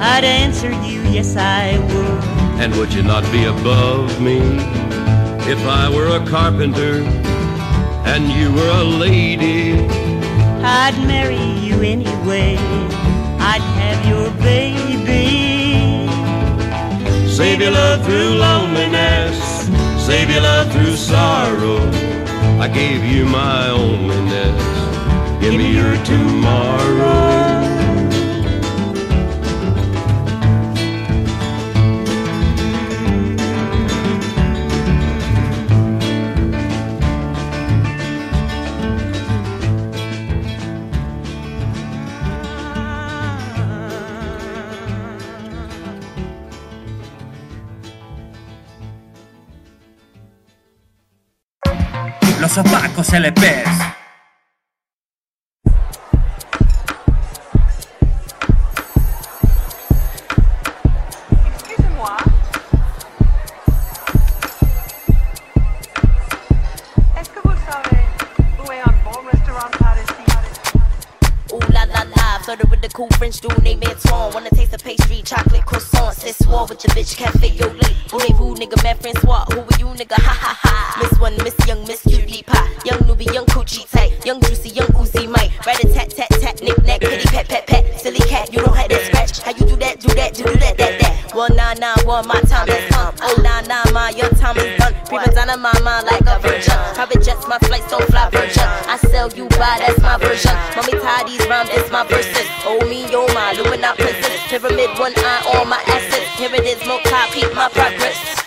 I'd 0.00 0.24
answer 0.24 0.72
you, 0.82 1.00
yes, 1.02 1.36
I 1.36 1.78
would. 1.78 2.60
And 2.60 2.74
would 2.74 2.92
you 2.92 3.04
not 3.04 3.22
be 3.30 3.44
above 3.44 4.20
me? 4.20 4.40
If 5.48 5.58
I 5.66 5.88
were 5.88 6.08
a 6.08 6.26
carpenter 6.26 7.19
and 8.12 8.28
you 8.28 8.52
were 8.52 8.68
a 8.68 8.82
lady, 8.82 9.86
I'd 10.64 10.96
marry 11.06 11.46
you 11.66 11.80
anyway. 11.80 12.56
I'd 13.52 13.66
have 13.80 14.00
your 14.12 14.28
baby. 14.42 15.28
save 17.28 17.60
your 17.60 17.70
love 17.70 18.04
through 18.04 18.30
loneliness, 18.46 19.38
save 20.04 20.28
your 20.28 20.42
love 20.42 20.72
through 20.72 20.96
sorrow. 20.96 21.78
I 22.64 22.66
gave 22.66 23.04
you 23.04 23.24
my 23.26 23.68
onlyness, 23.68 25.40
give 25.40 25.54
me 25.54 25.72
your 25.76 25.96
tomorrow. 26.04 27.49
With 72.80 72.90
the 72.90 72.96
cool 72.96 73.08
French 73.18 73.40
dude 73.40 73.62
named 73.62 73.86
Antoine. 73.86 74.32
Wanna 74.32 74.50
taste 74.50 74.70
the 74.70 74.78
pastry, 74.78 75.22
chocolate 75.22 75.64
croissant. 75.66 76.12
C'est 76.14 76.32
soir 76.32 76.66
with 76.68 76.80
the 76.80 76.88
bitch, 76.88 77.16
cafe 77.16 77.48
yo 77.48 77.66
late. 77.66 77.96
Voulez-vous, 78.08 78.54
nigga, 78.54 78.82
man, 78.82 78.96
Francois? 78.96 79.44
Who 79.52 79.60
are 79.60 79.78
you, 79.78 79.86
nigga? 79.98 80.14
Ha 80.14 80.34
ha 80.44 80.58
ha. 80.62 81.00
Miss 81.02 81.20
one, 81.20 81.36
Miss 81.44 81.56
Young, 81.66 81.86
Miss 81.86 82.02
Cutie 82.02 82.42
Pie. 82.42 82.68
Young 82.84 83.00
newbie, 83.00 83.32
young 83.32 83.46
coochie 83.46 83.88
tight. 83.90 84.24
Young 84.24 84.40
juicy, 84.40 84.70
young 84.70 84.88
Uzi 84.88 85.28
Mike. 85.28 85.52
Right 85.66 85.82
a 85.84 85.92
tat 85.92 86.10
tat 86.10 86.30
tat, 86.40 86.62
knick 86.62 86.82
knack, 86.84 87.00
kitty 87.00 87.28
pat 87.28 87.48
pat 87.48 87.66
pat. 87.66 88.00
Silly 88.00 88.20
cat, 88.20 88.52
you 88.52 88.60
don't 88.60 88.76
have 88.76 88.88
that 88.88 89.02
scratch. 89.06 89.40
How 89.40 89.50
you 89.52 89.66
do 89.66 89.76
that, 89.76 90.00
do 90.00 90.08
that, 90.14 90.34
do 90.34 90.44
that, 90.44 90.76
that, 90.78 91.00
that. 91.00 91.19
One 91.40 91.56
nine 91.56 91.80
nine 91.80 91.96
one, 92.04 92.28
my 92.28 92.38
time 92.42 92.68
has 92.68 92.84
come. 92.92 93.14
Oh 93.22 93.40
nine 93.40 93.64
nine, 93.66 93.90
my 93.94 94.10
your 94.10 94.28
time 94.28 94.58
is 94.58 94.76
done. 94.78 94.92
Prima 95.06 95.24
donna, 95.32 95.56
my 95.56 95.72
mind 95.80 96.04
like 96.04 96.20
a 96.28 96.38
virgin. 96.38 96.76
Private 96.92 97.22
jets, 97.24 97.48
my 97.48 97.56
flight 97.60 97.80
so 97.88 97.98
fly 98.12 98.28
virgin. 98.28 98.68
I 98.84 98.98
sell 99.08 99.32
you 99.32 99.48
by, 99.56 99.80
that's 99.80 99.98
my 100.02 100.18
version. 100.18 100.52
Mommy 100.76 101.00
tie 101.00 101.24
these 101.24 101.40
rhymes, 101.48 101.70
it's 101.72 101.90
my 101.90 102.04
verses. 102.04 102.44
Oh 102.68 102.84
me, 102.84 103.06
oh 103.16 103.26
my, 103.32 103.52
Lumina 103.56 103.94
princess. 103.96 104.36
Pyramid, 104.52 104.90
one 104.98 105.14
eye, 105.16 105.52
all 105.54 105.64
my 105.64 105.80
assets. 105.86 106.28
Here 106.36 106.52
it 106.52 106.60
is, 106.60 106.86
more 106.86 107.00
top, 107.08 107.30
peep 107.30 107.48
my 107.54 107.70
progress. 107.70 108.39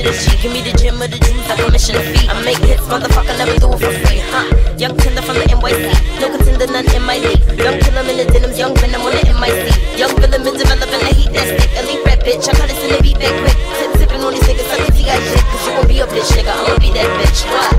Intuition 0.00 0.06
is 0.06 0.26
cheap. 0.26 0.40
Give 0.42 0.52
me 0.52 0.62
the 0.62 0.72
gym 0.76 1.00
or 1.00 1.08
the 1.08 1.18
juice, 1.18 1.46
I 1.50 1.56
commission 1.56 1.96
a 1.96 2.02
fee. 2.02 2.28
I 2.28 2.34
make 2.42 2.58
hits, 2.58 2.82
motherfucker, 2.82 3.36
never 3.38 3.58
do 3.58 3.70
it 3.72 3.80
for 3.80 3.92
free, 4.06 4.22
huh? 4.26 4.46
Young 4.78 4.96
killer 4.98 5.22
from 5.22 5.36
the 5.38 5.46
NYC, 5.46 6.20
no 6.20 6.26
contender, 6.30 6.66
none 6.66 6.86
in 6.90 7.02
my 7.02 7.18
league. 7.18 7.42
Young 7.58 7.78
killer 7.80 8.02
in 8.02 8.16
the 8.18 8.26
denims, 8.26 8.58
young 8.58 8.74
venom 8.76 9.02
on 9.02 9.12
the 9.12 9.22
MIC. 9.22 9.98
Young 9.98 10.14
villain 10.18 10.42
been 10.42 10.56
developing 10.56 11.02
the 11.02 11.10
heat 11.14 11.30
that 11.32 11.46
stick. 11.46 11.70
Elite 11.78 12.02
rap 12.06 12.20
bitch, 12.26 12.48
I 12.48 12.52
cut 12.58 12.68
this 12.68 12.82
in 12.82 12.90
the 12.90 12.98
beat 13.02 13.18
back 13.18 13.34
quick. 13.42 13.56
Tip 13.78 13.90
tipping 13.98 14.22
on 14.24 14.32
these 14.34 14.42
niggas, 14.44 14.66
suck 14.66 14.80
the 14.86 14.92
T.I. 14.92 15.18
shit. 15.18 15.42
Cause 15.44 15.66
you 15.66 15.72
gon' 15.74 15.86
be 15.86 16.00
a 16.00 16.06
bitch, 16.06 16.30
nigga, 16.34 16.52
I'ma 16.52 16.78
be 16.78 16.90
that 16.94 17.08
bitch. 17.20 17.40
What? 17.50 17.73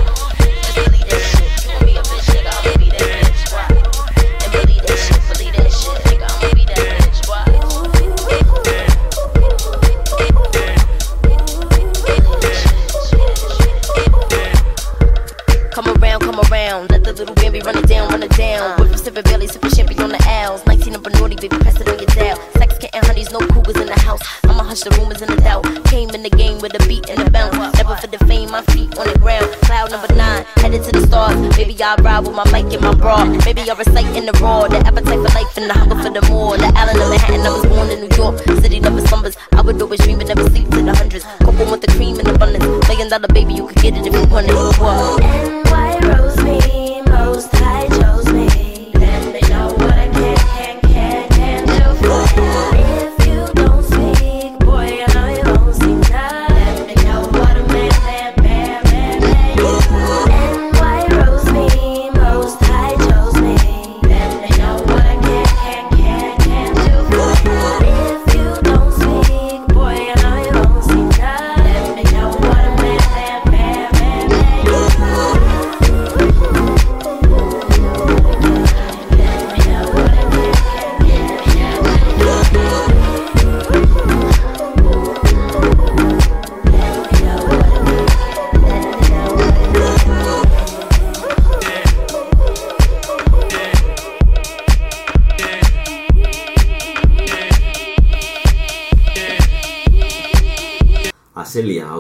ever 33.70 33.84
sight 33.84 34.16
in 34.16 34.26
the 34.26 34.34
raw. 34.42 34.75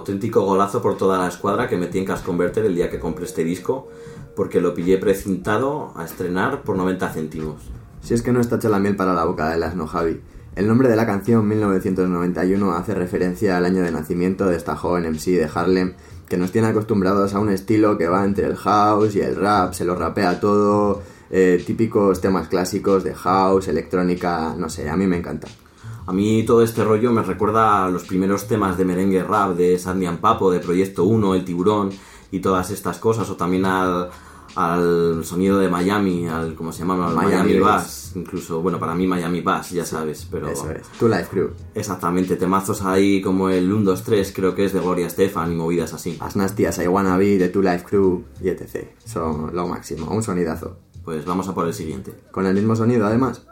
Auténtico 0.06 0.41
golazo 0.41 0.84
por 0.84 0.98
toda 0.98 1.18
la 1.18 1.28
escuadra 1.28 1.68
que 1.68 1.78
metí 1.78 1.98
en 1.98 2.06
Cash 2.06 2.22
Converter 2.22 2.63
el 2.63 2.76
día 2.76 2.91
que 2.91 3.00
compré 3.00 3.26
este 3.26 3.44
disco, 3.44 3.88
porque 4.36 4.62
lo 4.62 4.76
pillé 4.76 5.00
precintado 5.00 5.94
a 5.96 6.06
estrenar 6.06 6.62
por 6.62 6.78
90 6.78 7.10
céntimos. 7.10 7.56
Si 8.02 8.13
es 8.13 8.22
que 8.22 8.32
no 8.32 8.39
está 8.39 8.58
hecha 8.58 8.70
la 8.70 8.78
miel 8.78 8.96
para 8.96 9.15
la 9.15 9.26
boca 9.26 9.50
de 9.50 9.58
las 9.58 9.76
no 9.76 9.88
Javi. 9.88 10.22
El 10.56 10.68
nombre 10.68 10.89
de 10.89 10.96
la 10.96 11.08
canción 11.08 11.48
1991 11.48 12.72
hace 12.74 12.94
referencia 12.94 13.58
al 13.58 13.65
año 13.65 13.82
de 13.82 13.91
nacimiento 13.91 14.46
de 14.46 14.58
esta 14.58 14.76
joven 14.76 15.12
MC 15.12 15.32
de 15.32 15.50
Harlem 15.52 15.96
que 16.30 16.38
nos 16.38 16.52
tiene 16.52 16.68
acostumbrados 16.68 17.34
a 17.34 17.39
un 17.39 17.50
estilo 17.50 17.98
que 17.98 18.08
va 18.08 18.24
entre 18.24 18.46
el 18.46 18.56
house 18.56 19.15
y 19.15 19.22
el 19.22 19.36
rap, 19.36 19.74
se 19.74 19.86
lo 19.86 19.96
rapea 19.96 20.39
todo, 20.39 21.02
eh, 21.32 21.63
típicos 21.65 22.22
temas 22.22 22.48
clásicos 22.48 23.04
de 23.04 23.15
house, 23.15 23.68
electrónica, 23.70 24.54
no 24.56 24.70
sé, 24.70 24.88
a 24.88 24.96
mí 24.96 25.08
me 25.08 25.18
encanta. 25.18 25.48
A 26.08 26.13
mí 26.13 26.44
todo 26.44 26.62
este 26.62 26.84
rollo 26.84 27.12
me 27.12 27.24
recuerda 27.24 27.86
a 27.86 27.89
los 27.89 28.04
primeros 28.04 28.48
temas 28.48 28.78
de 28.78 28.86
merengue 28.86 29.24
rap 29.24 29.56
de 29.56 29.80
Sandy 29.80 30.06
and 30.06 30.20
Papo, 30.20 30.52
de 30.52 30.60
Proyecto 30.60 31.04
1, 31.04 31.34
El 31.34 31.46
Tiburón 31.46 31.89
y 32.32 32.39
todas 32.39 32.70
estas 32.70 33.00
cosas, 33.00 33.28
o 33.30 33.36
también 33.36 33.65
al, 33.65 34.10
al 34.56 35.26
sonido 35.26 35.58
de 35.58 35.68
Miami, 35.68 36.28
al, 36.28 36.54
¿cómo 36.54 36.72
se 36.72 36.80
llama? 36.80 37.08
Al 37.08 37.15
Miami 37.15 37.54
Miami, 37.54 37.60
Bass. 37.60 38.12
Incluso, 38.15 38.62
bueno, 38.62 38.80
para 38.80 38.94
mí 38.94 39.08
Miami 39.08 39.41
Bass, 39.41 39.72
ya 39.72 39.84
sabes, 39.84 40.28
pero... 40.30 40.48
Eso 40.48 40.70
es, 40.70 40.88
Tu 41.00 41.08
Life 41.08 41.28
Crew. 41.32 41.50
Exactamente, 41.74 42.36
temazos 42.36 42.84
ahí 42.84 43.20
como 43.20 43.50
el 43.50 43.72
1, 43.72 43.84
2, 43.84 44.04
3, 44.04 44.34
creo 44.36 44.54
que 44.54 44.65
es 44.65 44.74
de 44.74 44.82
Gloria 44.82 45.08
Estefan 45.08 45.52
y 45.52 45.56
movidas 45.56 45.94
así. 45.94 46.18
As 46.20 46.36
Nasty 46.36 46.65
as 46.65 46.78
I 46.78 46.88
Wanna 46.88 47.18
Be, 47.18 47.39
de 47.39 47.50
Tu 47.50 47.63
Life 47.63 47.84
Crew 47.89 48.26
y 48.41 48.50
etc. 48.50 48.89
Son 49.04 49.56
lo 49.56 49.68
máximo, 49.68 50.12
un 50.12 50.22
sonidazo. 50.22 50.78
Pues 51.04 51.26
vamos 51.26 51.48
a 51.48 51.54
por 51.56 51.68
el 51.68 51.74
siguiente. 51.74 52.13
Con 52.32 52.46
el 52.46 52.54
mismo 52.54 52.76
sonido 52.76 53.06
además. 53.08 53.46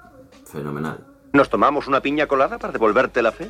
Fenomenal. 0.46 1.13
¿Nos 1.36 1.50
tomamos 1.50 1.88
una 1.88 2.00
piña 2.00 2.28
colada 2.28 2.60
para 2.60 2.72
devolverte 2.72 3.24
la 3.24 3.32
fe? 3.32 3.50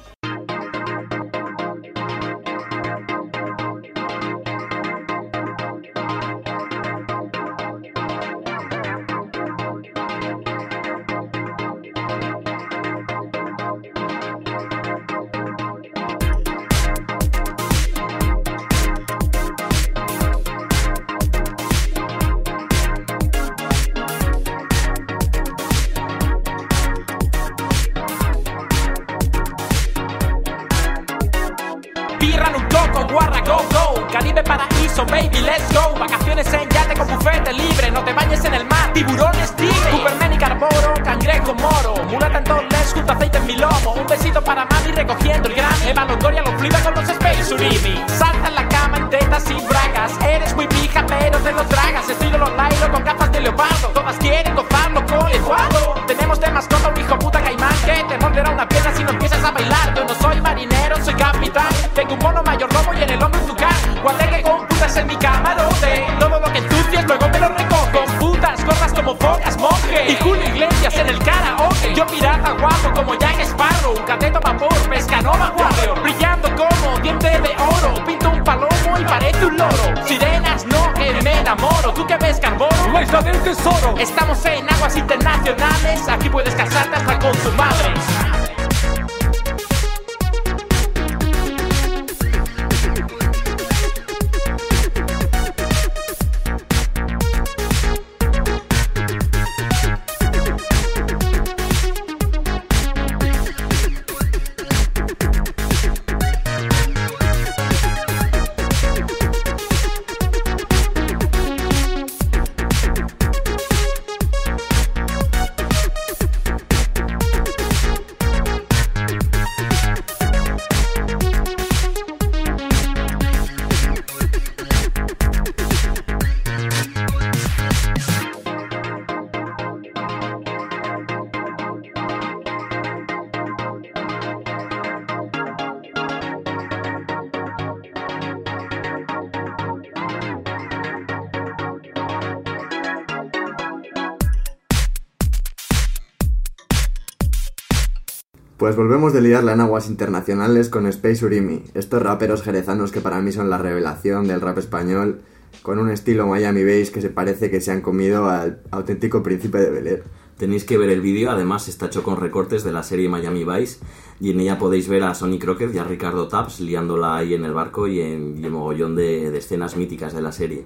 Pues 148.63 148.77
volvemos 148.77 149.11
de 149.11 149.19
liarla 149.19 149.51
en 149.51 149.59
aguas 149.59 149.89
internacionales 149.89 150.69
con 150.69 150.87
Space 150.87 151.25
Urimi, 151.25 151.65
estos 151.73 152.01
raperos 152.01 152.43
jerezanos 152.43 152.93
que 152.93 153.01
para 153.01 153.19
mí 153.19 153.33
son 153.33 153.49
la 153.49 153.57
revelación 153.57 154.25
del 154.25 154.39
rap 154.39 154.57
español, 154.57 155.19
con 155.63 155.79
un 155.79 155.89
estilo 155.89 156.27
Miami 156.27 156.63
Bass 156.63 156.89
que 156.89 157.01
se 157.01 157.09
parece 157.09 157.51
que 157.51 157.59
se 157.59 157.73
han 157.73 157.81
comido 157.81 158.29
al 158.29 158.61
auténtico 158.71 159.21
príncipe 159.21 159.57
de 159.57 159.69
Bel 159.69 159.87
Air. 159.87 160.03
Tenéis 160.37 160.65
que 160.65 160.77
ver 160.77 160.89
el 160.89 161.01
vídeo, 161.01 161.31
además 161.31 161.67
está 161.67 161.85
hecho 161.85 162.03
con 162.03 162.19
recortes 162.19 162.63
de 162.63 162.71
la 162.71 162.83
serie 162.83 163.07
Miami 163.07 163.43
Vice 163.45 163.79
y 164.19 164.31
en 164.31 164.39
ella 164.39 164.57
podéis 164.57 164.87
ver 164.87 165.03
a 165.03 165.13
Sonny 165.13 165.39
Crockett 165.39 165.73
y 165.73 165.77
a 165.77 165.83
Ricardo 165.83 166.27
Taps 166.27 166.59
liándola 166.59 167.15
ahí 167.17 167.33
en 167.33 167.45
el 167.45 167.53
barco 167.53 167.87
y 167.87 168.01
en, 168.01 168.37
y 168.41 168.45
en 168.45 168.51
mogollón 168.51 168.95
de, 168.95 169.31
de 169.31 169.37
escenas 169.37 169.77
míticas 169.77 170.13
de 170.13 170.21
la 170.21 170.31
serie. 170.31 170.65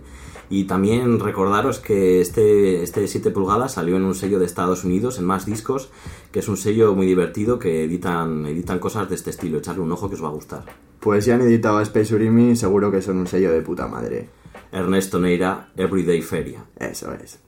Y 0.49 0.63
también 0.63 1.19
recordaros 1.19 1.79
que 1.79 2.21
este, 2.21 2.81
este 2.81 3.07
7 3.07 3.31
pulgadas 3.31 3.73
salió 3.73 3.97
en 3.97 4.03
un 4.03 4.15
sello 4.15 4.39
de 4.39 4.45
Estados 4.45 4.85
Unidos, 4.85 5.19
en 5.19 5.25
más 5.25 5.45
discos, 5.45 5.89
que 6.31 6.39
es 6.39 6.47
un 6.47 6.55
sello 6.55 6.95
muy 6.95 7.05
divertido 7.05 7.59
que 7.59 7.83
editan, 7.83 8.45
editan 8.45 8.79
cosas 8.79 9.09
de 9.09 9.15
este 9.15 9.29
estilo. 9.29 9.57
Echarle 9.57 9.81
un 9.81 9.91
ojo 9.91 10.07
que 10.07 10.15
os 10.15 10.23
va 10.23 10.29
a 10.29 10.31
gustar. 10.31 10.63
Pues 11.01 11.25
si 11.25 11.31
han 11.31 11.41
editado 11.41 11.77
a 11.77 11.83
Space 11.83 12.15
Urimi, 12.15 12.55
seguro 12.55 12.91
que 12.91 13.01
son 13.01 13.17
un 13.17 13.27
sello 13.27 13.51
de 13.51 13.61
puta 13.61 13.87
madre. 13.87 14.29
Ernesto 14.71 15.19
Neira, 15.19 15.69
Everyday 15.75 16.21
Feria. 16.21 16.63
Eso 16.77 17.13
es. 17.13 17.46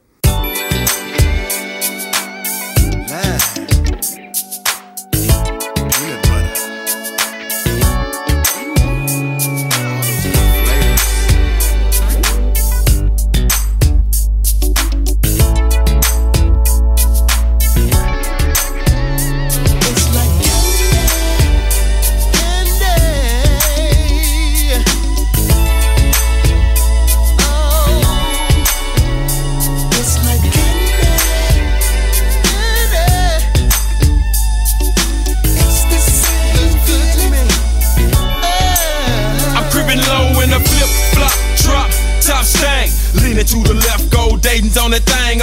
I'm 3.22 3.69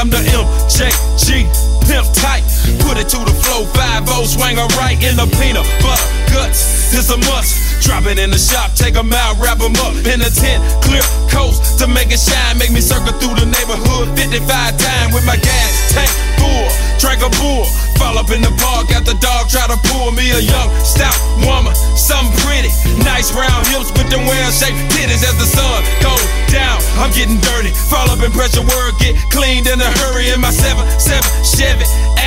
I'm 0.07 0.11
the 0.11 0.19
MJG 0.19 1.42
pimp 1.88 2.07
tight. 2.14 2.66
Put 2.81 2.99
it 2.99 3.09
to 3.11 3.19
the 3.19 3.35
flow, 3.45 3.65
5 3.67 4.07
swing 4.27 4.57
her 4.57 4.67
right 4.77 4.99
in 5.03 5.17
the 5.17 5.27
peanut 5.39 5.67
butter 5.81 6.09
guts. 6.33 6.93
It's 6.93 7.11
a 7.11 7.19
must. 7.31 7.83
Drop 7.83 8.07
it 8.07 8.19
in 8.19 8.31
the 8.31 8.39
shop, 8.39 8.75
take 8.75 8.97
'em 8.97 9.12
out, 9.12 9.39
wrap 9.39 9.61
'em 9.61 9.77
up 9.87 9.95
in 10.12 10.21
a 10.21 10.31
tent. 10.31 10.61
Clear 10.83 11.03
coast 11.31 11.79
to 11.79 11.87
make 11.87 12.11
it 12.11 12.21
shine. 12.21 12.59
Make 12.59 12.73
me 12.73 12.81
circle 12.81 13.12
through 13.21 13.37
the 13.37 13.47
neighborhood 13.47 14.07
55 14.19 14.77
times 14.77 15.15
with 15.15 15.25
my 15.25 15.37
gas 15.37 15.73
tank 15.93 16.11
full. 16.39 16.69
Drink 16.99 17.21
a 17.23 17.31
bull, 17.41 17.65
fall 17.99 18.17
up 18.19 18.31
in 18.31 18.41
the 18.41 18.53
park 18.57 18.91
at 18.91 19.05
the 19.05 19.15
dog, 19.21 19.49
try 19.49 19.67
to 19.67 19.79
pull 19.89 20.11
me 20.12 20.31
a 20.31 20.41
young, 20.41 20.69
stout 20.83 21.19
woman, 21.45 21.75
something 21.97 22.33
pretty. 22.41 22.71
Nice 23.05 23.33
round 23.33 23.67
hips 23.67 23.91
with 23.93 24.09
them 24.11 24.25
well 24.27 24.51
shaped 24.51 24.81
titties 24.95 25.23
as 25.23 25.37
the 25.37 25.47
sun 25.47 25.85
goes 26.01 26.25
down. 26.51 26.81
I'm 26.99 27.12
getting 27.12 27.41
dirty, 27.41 27.71
fall 27.91 28.09
up 28.11 28.23
in 28.23 28.33
pressure 28.33 28.62
work, 28.62 28.99
get 28.99 29.15
cleaned 29.31 29.67
in 29.67 29.81
a 29.81 29.91
hurry 30.01 30.31
in 30.31 30.41
my 30.41 30.51
7 30.51 30.83
7 30.99 31.23
Chevy, 31.45 31.85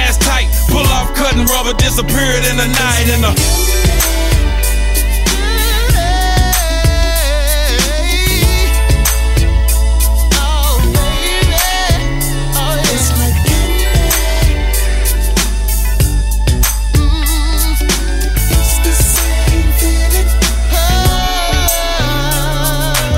ass 0.09 0.17
tight, 0.17 0.49
pull 0.69 0.85
off 0.87 1.13
cutting 1.13 1.45
rubber, 1.45 1.73
disappeared 1.77 2.43
in 2.49 2.57
the 2.57 2.67
night 2.67 3.07
in 3.13 3.21
the. 3.21 3.29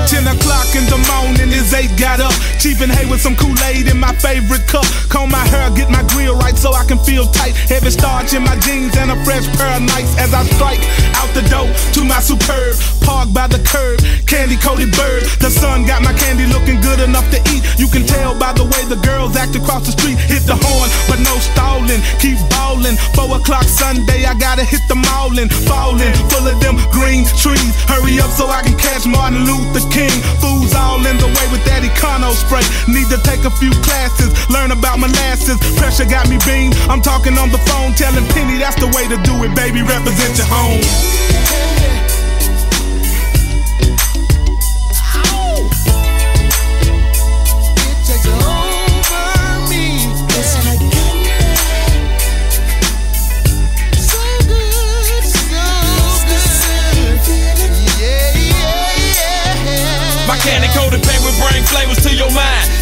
Ten 0.08 0.26
o'clock 0.26 0.74
in 0.76 0.84
the 0.86 0.98
morning, 1.08 1.48
his 1.48 1.72
eight 1.72 1.96
got 1.96 2.20
up. 2.20 2.51
Chief 2.62 2.78
hay 2.78 3.10
with 3.10 3.18
some 3.20 3.34
Kool-Aid 3.34 3.90
in 3.90 3.98
my 3.98 4.14
favorite 4.22 4.62
cup. 4.70 4.86
Comb 5.10 5.34
my 5.34 5.42
hair, 5.50 5.66
get 5.74 5.90
my 5.90 6.06
grill 6.14 6.38
right 6.38 6.54
so 6.54 6.70
I 6.70 6.86
can 6.86 6.94
feel 7.02 7.26
tight. 7.26 7.58
Heavy 7.66 7.90
starch 7.90 8.38
in 8.38 8.46
my 8.46 8.54
jeans 8.62 8.94
and 9.02 9.10
a 9.10 9.18
fresh 9.26 9.50
pair 9.58 9.74
of 9.74 9.82
nights 9.82 10.14
as 10.14 10.30
I 10.30 10.46
strike 10.54 10.78
out 11.18 11.26
the 11.34 11.42
door 11.50 11.66
to 11.66 12.00
my 12.06 12.22
superb. 12.22 12.78
Park 13.02 13.34
by 13.34 13.50
the 13.50 13.58
curb, 13.66 13.98
candy 14.30 14.54
coated 14.54 14.94
bird. 14.94 15.26
The 15.42 15.50
sun 15.50 15.90
got 15.90 16.06
my 16.06 16.14
candy 16.14 16.46
looking 16.46 16.78
good 16.78 17.02
enough 17.02 17.26
to 17.34 17.42
eat. 17.50 17.66
You 17.82 17.90
can 17.90 18.06
tell 18.06 18.38
by 18.38 18.54
the 18.54 18.62
way 18.62 18.86
the 18.86 19.02
girls 19.02 19.34
act 19.34 19.58
across 19.58 19.82
the 19.82 19.98
street. 19.98 20.14
Hit 20.30 20.46
the 20.46 20.54
horn, 20.54 20.86
but 21.10 21.18
no 21.18 21.34
stalling. 21.42 21.98
Keep 22.22 22.38
ballin'. 22.46 22.94
Four 23.18 23.42
o'clock 23.42 23.66
Sunday, 23.66 24.22
I 24.22 24.38
gotta 24.38 24.62
hit 24.62 24.86
the 24.86 24.94
mallin'. 24.94 25.50
Fallin', 25.66 26.14
full 26.30 26.46
of 26.46 26.54
them 26.62 26.78
green 26.94 27.26
trees. 27.34 27.74
Hurry 27.90 28.22
up 28.22 28.30
so 28.30 28.46
I 28.46 28.62
can 28.62 28.78
catch 28.78 29.02
Martin 29.02 29.50
Luther 29.50 29.82
King. 29.90 30.14
Fools 30.38 30.78
all 30.78 31.02
in 31.02 31.18
the 31.18 31.26
way 31.26 31.46
with 31.50 31.66
that 31.66 31.82
econo. 31.82 32.30
Need 32.86 33.08
to 33.08 33.16
take 33.22 33.44
a 33.44 33.50
few 33.50 33.70
classes, 33.80 34.28
learn 34.50 34.72
about 34.72 34.98
molasses. 34.98 35.56
Pressure 35.78 36.04
got 36.04 36.28
me 36.28 36.36
beamed. 36.44 36.76
I'm 36.90 37.00
talking 37.00 37.38
on 37.38 37.50
the 37.50 37.58
phone, 37.58 37.94
telling 37.94 38.26
Penny 38.28 38.58
that's 38.58 38.76
the 38.76 38.88
way 38.88 39.08
to 39.08 39.16
do 39.22 39.42
it, 39.44 39.54
baby. 39.56 39.80
Represent 39.80 40.36
your 40.36 40.46
home. 40.50 42.11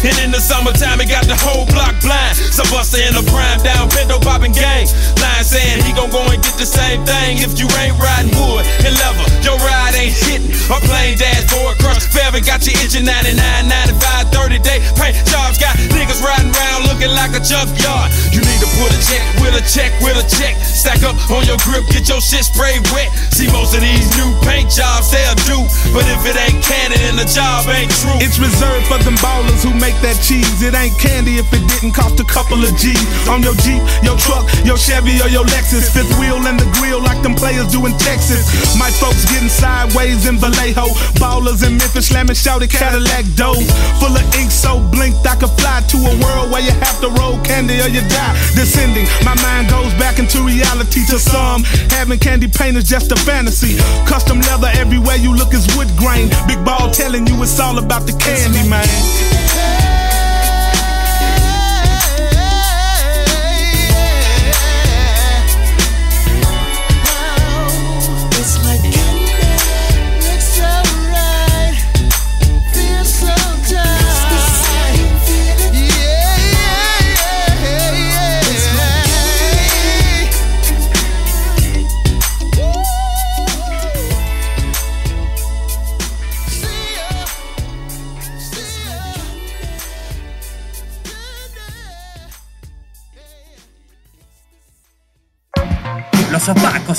In 0.03 0.30
the 0.30 0.30
summertime, 0.41 0.99
it 0.99 1.07
got 1.07 1.29
the 1.29 1.37
whole 1.37 1.69
block 1.69 1.93
blind. 2.01 2.35
So 2.35 2.65
Buster 2.73 2.97
in 2.97 3.13
the 3.13 3.21
prime 3.29 3.61
down, 3.61 3.87
Pinto 3.93 4.17
popping 4.19 4.51
gang. 4.51 4.89
Line 5.21 5.45
saying 5.45 5.85
he 5.85 5.93
gon' 5.93 6.09
go 6.09 6.25
and 6.25 6.41
get 6.41 6.57
the 6.57 6.65
same 6.65 7.05
thing 7.05 7.37
if 7.45 7.61
you 7.61 7.69
ain't 7.77 7.95
riding 8.01 8.33
wood 8.33 8.65
and 8.81 8.97
leather. 8.97 9.27
Your 9.45 9.61
ride 9.61 9.93
ain't 9.93 10.17
hitting. 10.17 10.49
Or 10.73 10.81
plain 10.81 11.15
dashboard 11.17 11.77
crush. 11.77 12.09
Forever 12.09 12.41
got 12.41 12.65
you 12.65 12.73
itching 12.81 13.05
99, 13.05 13.37
95, 13.37 14.33
30 14.33 14.59
day 14.65 14.79
paint 14.97 15.15
jobs. 15.29 15.61
Got 15.61 15.77
niggas 15.93 16.25
riding 16.25 16.49
around 16.49 16.89
looking 16.89 17.13
like 17.13 17.37
a 17.37 17.41
junkyard. 17.43 18.09
You 18.33 18.41
need 18.41 18.59
to 18.65 18.69
put 18.81 18.89
a 18.89 18.99
check 19.05 19.23
with 19.43 19.53
a 19.53 19.63
check 19.69 19.93
with 20.01 20.17
a 20.17 20.25
check. 20.25 20.57
Stack 20.63 21.05
up 21.05 21.15
on 21.29 21.45
your 21.45 21.61
grip, 21.61 21.85
get 21.93 22.09
your 22.09 22.23
shit 22.23 22.49
sprayed 22.49 22.81
wet. 22.89 23.13
See 23.35 23.51
most 23.53 23.77
of 23.77 23.81
these 23.85 24.09
new 24.17 24.31
paint 24.41 24.73
jobs 24.73 25.13
they'll 25.13 25.37
do, 25.45 25.59
but 25.93 26.07
if 26.07 26.25
it 26.25 26.39
ain't 26.39 26.63
canon 26.63 26.97
and 27.11 27.19
the 27.19 27.27
job 27.27 27.67
ain't 27.69 27.91
true. 28.01 28.17
It's 28.23 28.39
reserved 28.39 28.87
for 28.87 28.97
them 29.03 29.19
ballers 29.19 29.61
who 29.61 29.75
make 29.75 29.97
that 30.01 30.17
cheese. 30.31 30.63
It 30.63 30.73
ain't 30.73 30.95
candy 30.95 31.35
if 31.35 31.51
it 31.51 31.63
didn't 31.67 31.91
cost 31.91 32.15
a 32.23 32.23
couple 32.23 32.63
of 32.63 32.71
G's. 32.79 32.95
On 33.27 33.43
your 33.43 33.55
Jeep, 33.59 33.83
your 33.99 34.15
truck, 34.15 34.47
your 34.63 34.79
Chevy, 34.79 35.19
or 35.19 35.27
your 35.27 35.43
Lexus. 35.43 35.91
Fifth 35.91 36.11
wheel 36.15 36.39
and 36.47 36.55
the 36.55 36.67
grill 36.79 37.03
like 37.03 37.19
them 37.21 37.35
players 37.35 37.67
do 37.67 37.83
in 37.85 37.91
Texas. 37.99 38.47
My 38.79 38.89
folks 39.03 39.27
getting 39.27 39.51
sideways 39.51 40.27
in 40.27 40.39
Vallejo. 40.39 40.87
Ballers 41.19 41.67
in 41.67 41.75
Memphis 41.75 42.07
slamming 42.07 42.39
shouted 42.39 42.71
Cadillac 42.71 43.27
doors. 43.35 43.67
Full 43.99 44.15
of 44.15 44.23
ink 44.39 44.51
so 44.51 44.79
blinked 44.95 45.27
I 45.27 45.35
could 45.35 45.51
fly 45.59 45.83
to 45.91 45.97
a 45.99 46.13
world 46.23 46.47
where 46.51 46.63
you 46.63 46.71
have 46.79 46.99
to 47.03 47.09
roll 47.19 47.35
candy 47.43 47.83
or 47.83 47.91
you 47.91 48.01
die. 48.07 48.33
Descending, 48.55 49.05
my 49.27 49.35
mind 49.43 49.67
goes 49.69 49.91
back 49.99 50.19
into 50.19 50.39
reality 50.47 51.03
to 51.11 51.19
some. 51.19 51.63
Having 51.91 52.19
candy 52.19 52.47
paint 52.47 52.77
is 52.77 52.87
just 52.87 53.11
a 53.11 53.19
fantasy. 53.27 53.75
Custom 54.07 54.39
leather 54.47 54.71
everywhere 54.79 55.17
you 55.17 55.35
look 55.35 55.53
is 55.53 55.67
wood 55.75 55.91
grain. 55.97 56.31
Big 56.47 56.63
ball 56.63 56.89
telling 56.91 57.27
you 57.27 57.35
it's 57.43 57.59
all 57.59 57.77
about 57.77 58.07
the 58.07 58.15
candy, 58.15 58.63
man. 58.69 58.87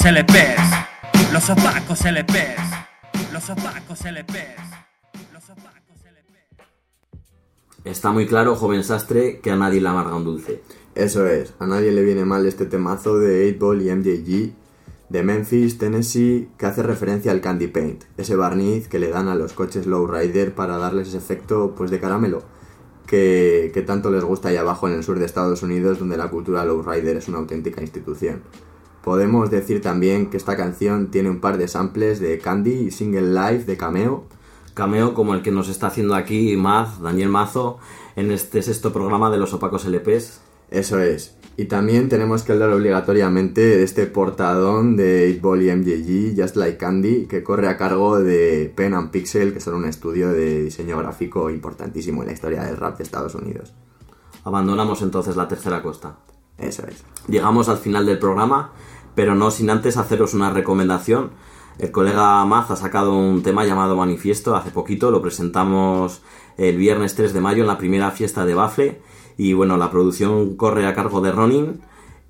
Opacos 0.03 0.17
LPs. 0.19 1.33
Los 1.33 1.51
opacos 1.51 2.05
LPs. 2.05 3.33
Los 3.33 3.51
opacos 3.51 4.05
LPs. 4.05 4.63
Los 5.33 5.45
opacos 5.51 6.01
LPs. 6.05 6.65
Está 7.85 8.11
muy 8.11 8.27
claro, 8.27 8.57
joven 8.57 8.83
sastre, 8.83 9.39
que 9.39 9.53
a 9.53 9.57
nadie 9.57 9.81
le 9.81 9.89
amarga 9.89 10.17
un 10.17 10.25
dulce. 10.25 10.61
Eso 10.97 11.27
es, 11.27 11.55
a 11.61 11.67
nadie 11.67 11.93
le 11.93 12.03
viene 12.03 12.25
mal 12.25 12.47
este 12.47 12.67
temazo 12.67 13.19
de 13.19 13.57
8-Ball 13.57 13.83
y 13.83 13.95
MJG 13.95 14.53
de 15.09 15.23
Memphis, 15.23 15.79
Tennessee, 15.79 16.49
que 16.59 16.67
hace 16.67 16.83
referencia 16.83 17.31
al 17.31 17.41
candy 17.41 17.69
paint, 17.69 18.03
ese 18.17 18.35
barniz 18.35 18.89
que 18.89 18.99
le 18.99 19.09
dan 19.09 19.29
a 19.29 19.37
los 19.37 19.53
coches 19.53 19.87
lowrider 19.87 20.53
para 20.55 20.79
darles 20.79 21.09
ese 21.09 21.19
efecto 21.19 21.75
pues 21.77 21.93
de 21.93 22.01
caramelo, 22.01 22.43
que, 23.07 23.71
que 23.73 23.83
tanto 23.83 24.11
les 24.11 24.25
gusta 24.25 24.49
ahí 24.49 24.57
abajo 24.57 24.89
en 24.89 24.95
el 24.95 25.05
sur 25.05 25.19
de 25.21 25.27
Estados 25.27 25.63
Unidos, 25.63 26.01
donde 26.01 26.17
la 26.17 26.29
cultura 26.29 26.65
lowrider 26.65 27.19
es 27.19 27.29
una 27.29 27.39
auténtica 27.39 27.83
institución. 27.83 28.43
Podemos 29.05 29.51
decir 29.51 29.83
también 29.83 30.31
que 30.31 30.37
esta 30.37 30.57
canción 30.57 31.11
tiene 31.11 31.29
un 31.29 31.41
par 31.41 31.59
de 31.59 31.69
samples 31.69 32.21
de 32.21 32.39
Candy 32.39 32.73
y 32.73 32.91
Single 32.91 33.33
Life 33.33 33.65
de 33.65 33.77
Cameo, 33.77 34.25
Cameo 34.75 35.13
como 35.13 35.35
el 35.35 35.43
que 35.43 35.51
nos 35.51 35.69
está 35.69 35.89
haciendo 35.89 36.15
aquí 36.15 36.57
Maz, 36.57 37.01
Daniel 37.01 37.29
Mazo, 37.29 37.79
en 38.17 38.31
este 38.31 38.63
sexto 38.63 38.93
programa 38.93 39.31
de 39.31 39.39
los 39.39 39.53
opacos 39.53 39.85
LPs. 39.85 40.41
Eso 40.71 41.01
es. 41.01 41.37
Y 41.59 41.67
también 41.67 42.09
tenemos 42.09 42.43
que 42.43 42.53
hablar 42.53 42.71
obligatoriamente 42.71 43.61
de 43.61 43.83
este 43.83 44.07
portadón 44.07 44.97
de 44.97 45.39
8-Ball 45.39 45.63
y 45.63 45.77
MJG, 45.77 46.41
Just 46.41 46.57
Like 46.57 46.79
Candy, 46.79 47.27
que 47.27 47.43
corre 47.43 47.69
a 47.69 47.77
cargo 47.77 48.19
de 48.21 48.73
Pen 48.75 48.95
and 48.95 49.11
Pixel, 49.11 49.53
que 49.53 49.61
son 49.61 49.75
un 49.75 49.85
estudio 49.85 50.31
de 50.33 50.63
diseño 50.63 50.97
gráfico 50.97 51.51
importantísimo 51.51 52.23
en 52.23 52.29
la 52.29 52.33
historia 52.33 52.65
del 52.65 52.79
rap 52.79 52.97
de 52.97 53.05
Estados 53.05 53.35
Unidos. 53.35 53.75
Abandonamos 54.45 55.03
entonces 55.03 55.37
la 55.37 55.47
tercera 55.47 55.83
costa. 55.83 56.17
Eso 56.57 56.85
es. 56.87 57.05
Llegamos 57.29 57.69
al 57.69 57.79
final 57.79 58.07
del 58.07 58.19
programa, 58.19 58.73
pero 59.15 59.35
no 59.35 59.51
sin 59.51 59.71
antes 59.71 59.97
haceros 59.97 60.35
una 60.35 60.51
recomendación. 60.51 61.31
El 61.79 61.91
colega 61.91 62.45
Maz 62.45 62.71
ha 62.71 62.77
sacado 62.77 63.15
un 63.15 63.43
tema 63.43 63.65
llamado 63.65 63.97
Manifiesto. 63.97 64.55
Hace 64.57 64.71
poquito, 64.71 65.11
lo 65.11 65.23
presentamos 65.23 66.23
el 66.59 66.77
viernes 66.77 67.15
3 67.15 67.33
de 67.33 67.41
mayo 67.41 67.63
en 67.63 67.69
la 67.69 67.79
primera 67.79 68.11
fiesta 68.11 68.45
de 68.45 68.55
Bafle. 68.55 69.01
Y 69.37 69.55
bueno, 69.55 69.77
la 69.77 69.91
producción 69.91 70.57
corre 70.57 70.87
a 70.87 70.95
cargo 70.95 71.21
de 71.21 71.33
Ronin 71.33 71.81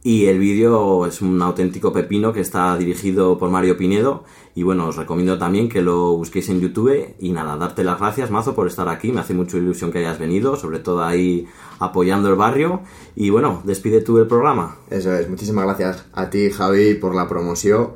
y 0.04 0.26
el 0.26 0.38
vídeo 0.38 1.06
es 1.06 1.22
un 1.22 1.40
auténtico 1.42 1.92
pepino 1.92 2.32
que 2.32 2.40
está 2.40 2.76
dirigido 2.76 3.38
por 3.38 3.50
Mario 3.50 3.76
Pinedo 3.76 4.24
y 4.54 4.64
bueno, 4.64 4.88
os 4.88 4.96
recomiendo 4.96 5.38
también 5.38 5.68
que 5.68 5.80
lo 5.80 6.16
busquéis 6.16 6.48
en 6.48 6.60
YouTube 6.60 7.14
y 7.20 7.30
nada, 7.30 7.56
darte 7.56 7.84
las 7.84 8.00
gracias 8.00 8.30
Mazo 8.30 8.54
por 8.54 8.66
estar 8.66 8.88
aquí, 8.88 9.12
me 9.12 9.20
hace 9.20 9.32
mucha 9.32 9.56
ilusión 9.56 9.92
que 9.92 9.98
hayas 9.98 10.18
venido, 10.18 10.56
sobre 10.56 10.80
todo 10.80 11.04
ahí 11.04 11.46
apoyando 11.78 12.28
el 12.28 12.34
barrio 12.34 12.80
y 13.14 13.30
bueno, 13.30 13.62
despide 13.64 14.00
tú 14.00 14.18
el 14.18 14.26
programa. 14.26 14.76
Eso 14.90 15.14
es, 15.14 15.28
muchísimas 15.28 15.64
gracias 15.64 16.04
a 16.12 16.30
ti 16.30 16.50
Javi 16.50 16.94
por 16.94 17.14
la 17.14 17.28
promoción. 17.28 17.90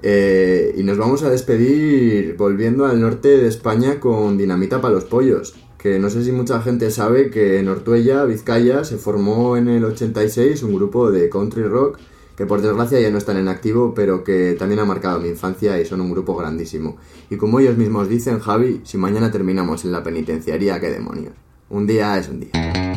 Eh, 0.00 0.76
y 0.76 0.84
nos 0.84 0.96
vamos 0.96 1.24
a 1.24 1.30
despedir 1.30 2.36
volviendo 2.36 2.86
al 2.86 3.00
norte 3.00 3.36
de 3.36 3.48
España 3.48 3.98
con 3.98 4.38
Dinamita 4.38 4.80
para 4.80 4.94
los 4.94 5.04
Pollos. 5.04 5.56
Que 5.78 5.98
no 5.98 6.10
sé 6.10 6.24
si 6.24 6.32
mucha 6.32 6.60
gente 6.60 6.90
sabe 6.90 7.30
que 7.30 7.58
en 7.60 7.68
Ortuella, 7.68 8.24
Vizcaya, 8.24 8.84
se 8.84 8.98
formó 8.98 9.56
en 9.56 9.68
el 9.68 9.84
86 9.84 10.62
un 10.64 10.74
grupo 10.74 11.10
de 11.10 11.28
country 11.28 11.62
rock 11.62 11.98
que 12.36 12.46
por 12.46 12.62
desgracia 12.62 13.00
ya 13.00 13.10
no 13.10 13.18
están 13.18 13.36
en 13.36 13.48
activo, 13.48 13.94
pero 13.94 14.22
que 14.22 14.54
también 14.56 14.78
ha 14.78 14.84
marcado 14.84 15.18
mi 15.18 15.28
infancia 15.28 15.80
y 15.80 15.84
son 15.84 16.00
un 16.00 16.12
grupo 16.12 16.36
grandísimo. 16.36 16.96
Y 17.30 17.36
como 17.36 17.58
ellos 17.58 17.76
mismos 17.76 18.08
dicen, 18.08 18.38
Javi, 18.38 18.80
si 18.84 18.96
mañana 18.96 19.32
terminamos 19.32 19.84
en 19.84 19.90
la 19.90 20.04
penitenciaría, 20.04 20.80
qué 20.80 20.88
demonios. 20.88 21.32
Un 21.68 21.86
día 21.86 22.16
es 22.16 22.28
un 22.28 22.40
día. 22.40 22.87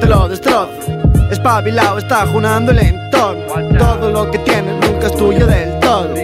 Te 0.00 0.06
lo 0.06 0.28
destrozo, 0.28 0.72
espabilado 1.30 1.98
está 1.98 2.26
junando 2.26 2.72
el 2.72 2.78
entorno. 2.78 3.78
Todo 3.78 4.10
lo 4.10 4.30
que 4.30 4.38
tienes 4.40 4.74
nunca 4.74 5.06
es 5.06 5.16
tuyo 5.16 5.46
del 5.46 5.78
todo. 5.80 6.14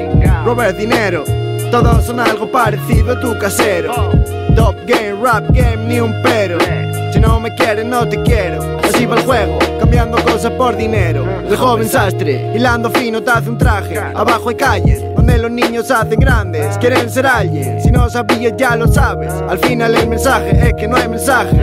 Robert 0.45 0.77
Dinero, 0.77 1.25
todos 1.71 2.05
son 2.05 2.21
algo 2.21 2.51
parecido 2.51 3.13
a 3.13 3.21
tu 3.21 3.37
casero. 3.39 4.13
Top 4.57 4.75
game, 4.87 5.13
rap 5.23 5.45
game, 5.53 5.87
ni 5.87 6.01
un 6.01 6.13
pero. 6.23 6.59
Si 7.13 7.21
no 7.21 7.39
me 7.39 7.55
quieres, 7.55 7.85
no 7.85 8.09
te 8.09 8.21
quiero. 8.23 8.79
Así 8.83 9.07
va 9.07 9.17
el 9.17 9.25
juego, 9.25 9.59
cambiando 9.79 10.17
cosas 10.25 10.51
por 10.53 10.77
dinero. 10.77 11.25
El 11.49 11.57
joven 11.57 11.89
sastre, 11.89 12.53
hilando 12.55 12.91
fino, 12.91 13.23
te 13.23 13.31
hace 13.31 13.51
un 13.51 13.59
traje. 13.59 13.99
Abajo 13.99 14.49
hay 14.49 14.57
calles, 14.57 15.05
donde 15.15 15.39
los 15.39 15.51
niños 15.51 15.91
hacen 15.91 16.19
grandes. 16.19 16.77
Quieren 16.79 17.09
ser 17.11 17.27
alguien, 17.27 17.81
si 17.81 17.91
no 17.91 18.09
sabías 18.09 18.55
ya 18.57 18.75
lo 18.77 18.89
sabes. 18.89 19.33
Al 19.49 19.59
final 19.59 19.95
el 19.95 20.09
mensaje 20.09 20.69
es 20.69 20.75
que 20.75 20.89
no 20.89 20.97
hay 20.97 21.09
mensaje. 21.09 21.61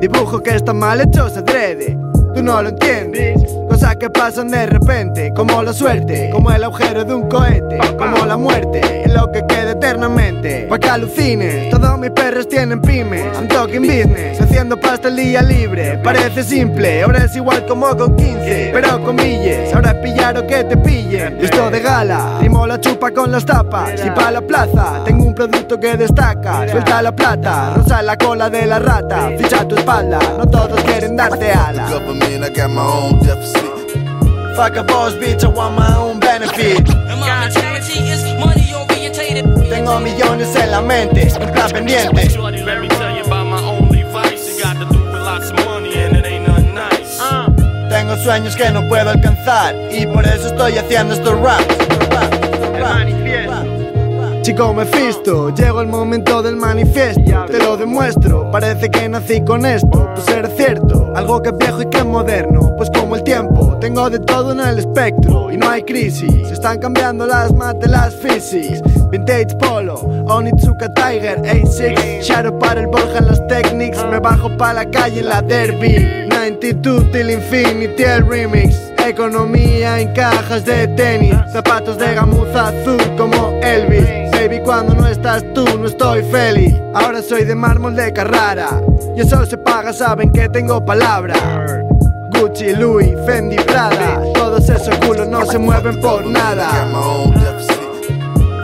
Dibujo 0.00 0.42
que 0.42 0.56
está 0.56 0.72
mal 0.72 1.00
hecho 1.00 1.28
se 1.28 1.40
adrede. 1.40 2.09
Tú 2.34 2.42
no 2.42 2.62
lo 2.62 2.68
entiendes, 2.68 3.42
cosas 3.68 3.96
que 3.96 4.08
pasan 4.08 4.48
de 4.48 4.66
repente, 4.66 5.32
como 5.34 5.62
la 5.62 5.72
suerte, 5.72 6.30
como 6.32 6.50
el 6.50 6.62
agujero 6.62 7.04
de 7.04 7.14
un 7.14 7.28
cohete, 7.28 7.78
como 7.98 8.24
la 8.24 8.36
muerte, 8.36 9.02
es 9.04 9.12
lo 9.12 9.30
que 9.32 9.44
queda 9.46 9.72
eternamente. 9.72 10.66
Pa' 10.68 10.78
que 10.78 10.88
alucines, 10.88 11.70
todos 11.70 11.98
mis 11.98 12.10
perros 12.10 12.48
tienen 12.48 12.80
pymes, 12.80 13.24
I'm 13.34 13.48
talking 13.48 13.82
business, 13.82 14.40
haciendo 14.40 14.76
pasta 14.78 15.08
el 15.08 15.16
día 15.16 15.42
libre. 15.42 15.98
Parece 16.04 16.44
simple, 16.44 17.02
ahora 17.02 17.24
es 17.24 17.34
igual 17.36 17.66
como 17.66 17.96
con 17.96 18.16
15, 18.16 18.70
pero 18.72 19.02
con 19.02 19.16
milles, 19.16 19.74
ahora 19.74 19.90
es 19.90 19.96
pillar 19.96 20.38
o 20.38 20.46
que 20.46 20.64
te 20.64 20.76
pillen. 20.76 21.38
Esto 21.40 21.70
de 21.70 21.80
gala, 21.80 22.38
rimo 22.40 22.66
la 22.66 22.80
chupa 22.80 23.10
con 23.10 23.32
las 23.32 23.44
tapas, 23.44 23.94
y 24.04 24.10
pa' 24.10 24.30
la 24.30 24.40
plaza, 24.40 25.02
tengo 25.04 25.24
un 25.24 25.34
producto 25.34 25.78
que 25.78 25.96
destaca, 25.96 26.68
suelta 26.68 27.02
la 27.02 27.14
plata, 27.14 27.74
rosa 27.74 28.02
la 28.02 28.16
cola 28.16 28.48
de 28.48 28.66
la 28.66 28.78
rata, 28.78 29.30
ficha 29.36 29.66
tu 29.66 29.74
espalda, 29.74 30.18
no 30.38 30.46
todos 30.46 30.80
quieren 30.84 31.16
darte 31.16 31.50
alas. 31.50 31.90
I 32.22 32.48
got 32.48 32.70
my 32.70 32.82
own 32.82 33.18
deficit. 33.20 33.60
Fuck 34.56 34.76
a 34.76 34.84
boss, 34.84 35.14
bitch, 35.14 35.44
I 35.44 35.48
want 35.48 35.76
my 35.76 35.96
own 35.96 36.20
benefit. 36.20 36.86
Tengo 39.68 40.00
millones 40.00 40.56
en 40.56 40.70
la 40.70 40.80
mente, 40.80 41.22
en 41.22 41.52
plan 41.52 41.70
pendiente. 41.70 42.38
Let 42.64 42.80
me 42.80 42.88
tell 42.88 43.16
you 43.16 43.22
about 43.24 43.46
my 43.46 43.60
only 43.62 44.02
vice. 44.04 44.56
It 44.56 44.62
got 44.62 44.78
to 44.78 44.86
do 44.92 45.02
with 45.04 45.22
lots 45.22 45.50
of 45.50 45.64
money 45.64 45.94
and 45.94 46.16
it 46.16 46.24
ain't 46.26 46.46
nothing 46.46 46.74
nice. 46.74 47.20
Tengo 47.88 48.16
sueños 48.16 48.56
que 48.56 48.70
no 48.70 48.86
puedo 48.88 49.10
alcanzar 49.10 49.74
y 49.90 50.06
por 50.06 50.24
eso 50.26 50.48
estoy 50.48 50.78
haciendo 50.78 51.14
estos 51.14 51.38
raps. 51.40 51.66
Chico 54.50 54.74
Mephisto, 54.74 55.54
llegó 55.54 55.80
el 55.80 55.86
momento 55.86 56.42
del 56.42 56.56
manifiesto. 56.56 57.22
Te 57.46 57.58
lo 57.58 57.76
demuestro, 57.76 58.50
parece 58.50 58.90
que 58.90 59.08
nací 59.08 59.44
con 59.44 59.64
esto. 59.64 60.10
Pues 60.12 60.26
era 60.26 60.48
cierto, 60.48 61.12
algo 61.14 61.40
que 61.40 61.50
es 61.50 61.56
viejo 61.56 61.82
y 61.82 61.86
que 61.86 61.98
es 61.98 62.04
moderno. 62.04 62.74
Pues 62.76 62.90
como 62.90 63.14
el 63.14 63.22
tiempo, 63.22 63.78
tengo 63.80 64.10
de 64.10 64.18
todo 64.18 64.50
en 64.50 64.58
el 64.58 64.80
espectro. 64.80 65.52
Y 65.52 65.56
no 65.56 65.70
hay 65.70 65.84
crisis, 65.84 66.50
están 66.50 66.80
cambiando 66.80 67.28
las 67.28 67.54
mates, 67.54 67.88
las 67.88 68.12
physics. 68.16 68.82
Vintage 69.12 69.54
Polo, 69.56 69.94
Onitsuka 70.26 70.92
Tiger, 70.94 71.40
A6 71.42 72.20
Shadow 72.20 72.58
para 72.58 72.80
el 72.80 72.88
Borja 72.88 73.18
en 73.18 73.26
las 73.26 73.46
techniques 73.46 74.04
Me 74.10 74.18
bajo 74.18 74.48
pa' 74.56 74.72
la 74.72 74.84
calle 74.90 75.20
en 75.20 75.28
la 75.28 75.42
derby. 75.42 76.26
92 76.28 77.12
till 77.12 77.30
infinity 77.30 78.02
el 78.02 78.28
remix. 78.28 78.74
Economía 79.06 80.00
en 80.00 80.12
cajas 80.12 80.64
de 80.64 80.88
tenis. 80.88 81.36
Zapatos 81.52 81.98
de 81.98 82.14
gamuza 82.14 82.68
azul 82.68 83.00
como 83.16 83.56
Elvis 83.62 84.19
Baby 84.40 84.60
cuando 84.60 84.94
no 84.94 85.06
estás 85.06 85.44
tú 85.52 85.66
no 85.78 85.86
estoy 85.86 86.22
feliz. 86.22 86.74
Ahora 86.94 87.20
soy 87.20 87.44
de 87.44 87.54
mármol 87.54 87.94
de 87.94 88.10
Carrara. 88.10 88.80
Y 89.14 89.20
eso 89.20 89.44
se 89.44 89.58
paga 89.58 89.92
saben 89.92 90.32
que 90.32 90.48
tengo 90.48 90.82
palabra. 90.82 91.34
Gucci, 92.32 92.74
Louis, 92.74 93.10
Fendi, 93.26 93.56
Prada. 93.56 94.22
Todos 94.32 94.66
esos 94.70 94.96
culos 95.04 95.28
no 95.28 95.44
se 95.44 95.58
mueven 95.58 96.00
por 96.00 96.24
nada. 96.24 96.70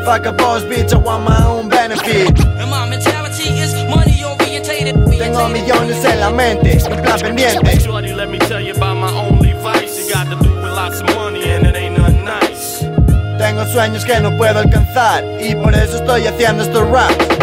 Fuck 0.07 0.25
a 0.25 0.33
boss 0.33 0.65
bitch 0.65 0.95
I 0.95 0.97
want 0.97 1.29
my 1.29 1.45
own 1.45 1.69
benefit. 1.69 2.41
And 2.59 2.71
my 2.71 2.89
mentality 2.89 3.51
is 3.61 3.75
money 3.95 4.25
orientated. 4.25 4.95
Tengo 5.19 5.47
millones 5.51 6.03
en 6.07 6.21
la 6.21 6.31
mente, 6.31 6.79
en 6.79 7.03
plan 7.03 7.21
pendiente. 7.21 7.81
Shorty, 7.81 8.15
let 8.15 8.31
me 8.31 8.39
tell 8.39 8.63
you 8.63 8.73
about 8.73 8.97
my 8.97 9.11
only 9.13 9.53
vice. 9.63 9.99
It 9.99 10.11
got 10.11 10.25
to 10.31 10.43
do 10.43 10.55
with 10.55 10.73
lots 10.73 11.03
of 11.03 11.15
money 11.15 11.26
Tengo 13.57 13.73
sueños 13.73 14.05
que 14.05 14.21
no 14.21 14.37
puedo 14.37 14.59
alcanzar 14.59 15.25
Y 15.41 15.55
por 15.55 15.75
eso 15.75 15.97
estoy 15.97 16.27
haciendo 16.27 16.63
estos 16.63 16.87
raps 16.91 17.36